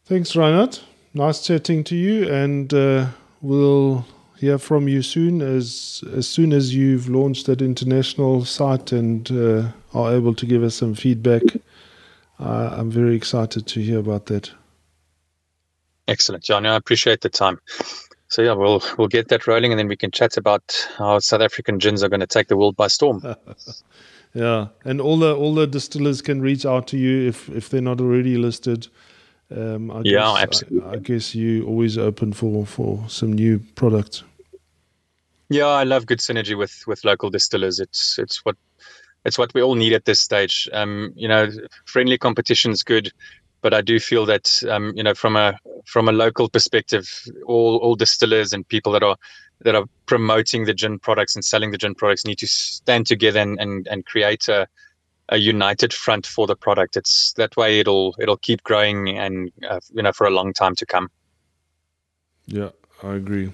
Thanks, 0.05 0.35
Reinhard. 0.35 0.79
Nice 1.15 1.45
chatting 1.45 1.83
to 1.85 1.95
you, 1.95 2.27
and 2.27 2.73
uh, 2.73 3.05
we'll 3.41 4.03
hear 4.39 4.57
from 4.57 4.87
you 4.87 5.03
soon 5.03 5.43
as 5.43 6.03
as 6.11 6.27
soon 6.27 6.51
as 6.51 6.73
you've 6.73 7.07
launched 7.07 7.45
that 7.45 7.61
international 7.61 8.45
site 8.45 8.91
and 8.91 9.31
uh, 9.31 9.67
are 9.93 10.13
able 10.15 10.33
to 10.33 10.45
give 10.47 10.63
us 10.63 10.73
some 10.73 10.95
feedback. 10.95 11.43
Uh, 12.39 12.69
I'm 12.73 12.89
very 12.89 13.15
excited 13.15 13.67
to 13.67 13.79
hear 13.79 13.99
about 13.99 14.25
that. 14.25 14.51
Excellent, 16.07 16.43
Johnny. 16.43 16.67
I 16.67 16.75
appreciate 16.75 17.21
the 17.21 17.29
time. 17.29 17.59
So 18.27 18.41
yeah, 18.41 18.53
we'll 18.53 18.81
we'll 18.97 19.07
get 19.07 19.27
that 19.27 19.45
rolling, 19.45 19.71
and 19.71 19.77
then 19.77 19.87
we 19.87 19.95
can 19.95 20.09
chat 20.09 20.35
about 20.35 20.87
how 20.97 21.19
South 21.19 21.41
African 21.41 21.77
gins 21.77 22.01
are 22.01 22.09
going 22.09 22.21
to 22.21 22.27
take 22.27 22.47
the 22.47 22.57
world 22.57 22.75
by 22.75 22.87
storm. 22.87 23.21
yeah, 24.33 24.69
and 24.83 24.99
all 24.99 25.19
the 25.19 25.35
all 25.35 25.53
the 25.53 25.67
distillers 25.67 26.23
can 26.23 26.41
reach 26.41 26.65
out 26.65 26.87
to 26.87 26.97
you 26.97 27.27
if 27.27 27.49
if 27.49 27.69
they're 27.69 27.81
not 27.81 28.01
already 28.01 28.35
listed. 28.35 28.87
Um, 29.55 29.91
I 29.91 30.01
yeah, 30.03 30.19
guess, 30.19 30.43
absolutely. 30.43 30.89
I, 30.89 30.93
I, 30.93 30.97
guess 30.97 31.35
you 31.35 31.65
always 31.67 31.97
open 31.97 32.33
for 32.33 32.65
for 32.65 33.03
some 33.07 33.33
new 33.33 33.59
products. 33.75 34.23
Yeah, 35.49 35.67
I 35.67 35.83
love 35.83 36.05
good 36.05 36.19
synergy 36.19 36.57
with 36.57 36.83
with 36.87 37.05
local 37.05 37.29
distillers. 37.29 37.79
It's 37.79 38.17
it's 38.17 38.43
what 38.43 38.55
it's 39.25 39.37
what 39.37 39.53
we 39.53 39.61
all 39.61 39.75
need 39.75 39.93
at 39.93 40.05
this 40.05 40.19
stage. 40.19 40.67
Um, 40.73 41.13
you 41.15 41.27
know, 41.27 41.49
friendly 41.85 42.17
competition 42.17 42.71
is 42.71 42.81
good, 42.81 43.11
but 43.61 43.73
I 43.73 43.81
do 43.81 43.99
feel 43.99 44.25
that 44.25 44.61
um, 44.69 44.93
you 44.95 45.03
know 45.03 45.13
from 45.13 45.35
a 45.35 45.57
from 45.85 46.09
a 46.09 46.11
local 46.11 46.49
perspective, 46.49 47.07
all 47.45 47.77
all 47.77 47.95
distillers 47.95 48.53
and 48.53 48.67
people 48.67 48.91
that 48.93 49.03
are 49.03 49.17
that 49.61 49.75
are 49.75 49.85
promoting 50.07 50.65
the 50.65 50.73
gin 50.73 50.97
products 50.97 51.35
and 51.35 51.45
selling 51.45 51.71
the 51.71 51.77
gin 51.77 51.93
products 51.93 52.25
need 52.25 52.39
to 52.39 52.47
stand 52.47 53.05
together 53.05 53.39
and 53.39 53.59
and, 53.59 53.87
and 53.87 54.05
create 54.05 54.47
a 54.47 54.67
a 55.29 55.37
united 55.37 55.93
front 55.93 56.25
for 56.25 56.47
the 56.47 56.55
product. 56.55 56.97
It's 56.97 57.33
that 57.33 57.55
way 57.57 57.79
it'll 57.79 58.15
it'll 58.19 58.37
keep 58.37 58.63
growing 58.63 59.17
and 59.17 59.51
uh, 59.67 59.79
you 59.91 60.03
know 60.03 60.11
for 60.11 60.27
a 60.27 60.31
long 60.31 60.53
time 60.53 60.75
to 60.75 60.85
come. 60.85 61.09
Yeah, 62.45 62.69
I 63.01 63.15
agree. 63.15 63.53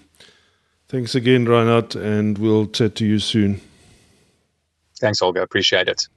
Thanks 0.88 1.14
again, 1.14 1.46
Reinhard, 1.46 1.96
and 1.96 2.38
we'll 2.38 2.66
chat 2.66 2.96
to 2.96 3.06
you 3.06 3.20
soon. 3.20 3.62
Thanks, 5.00 5.22
Olga. 5.22 5.44
Appreciate 5.44 5.88
it. 5.88 6.08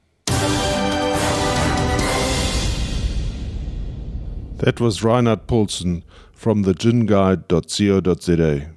That 4.57 4.81
was 4.81 5.03
Reinhard 5.03 5.47
Paulsen 5.47 6.03
from 6.33 6.63
the 6.63 6.73
ginguy.co.za. 6.73 8.71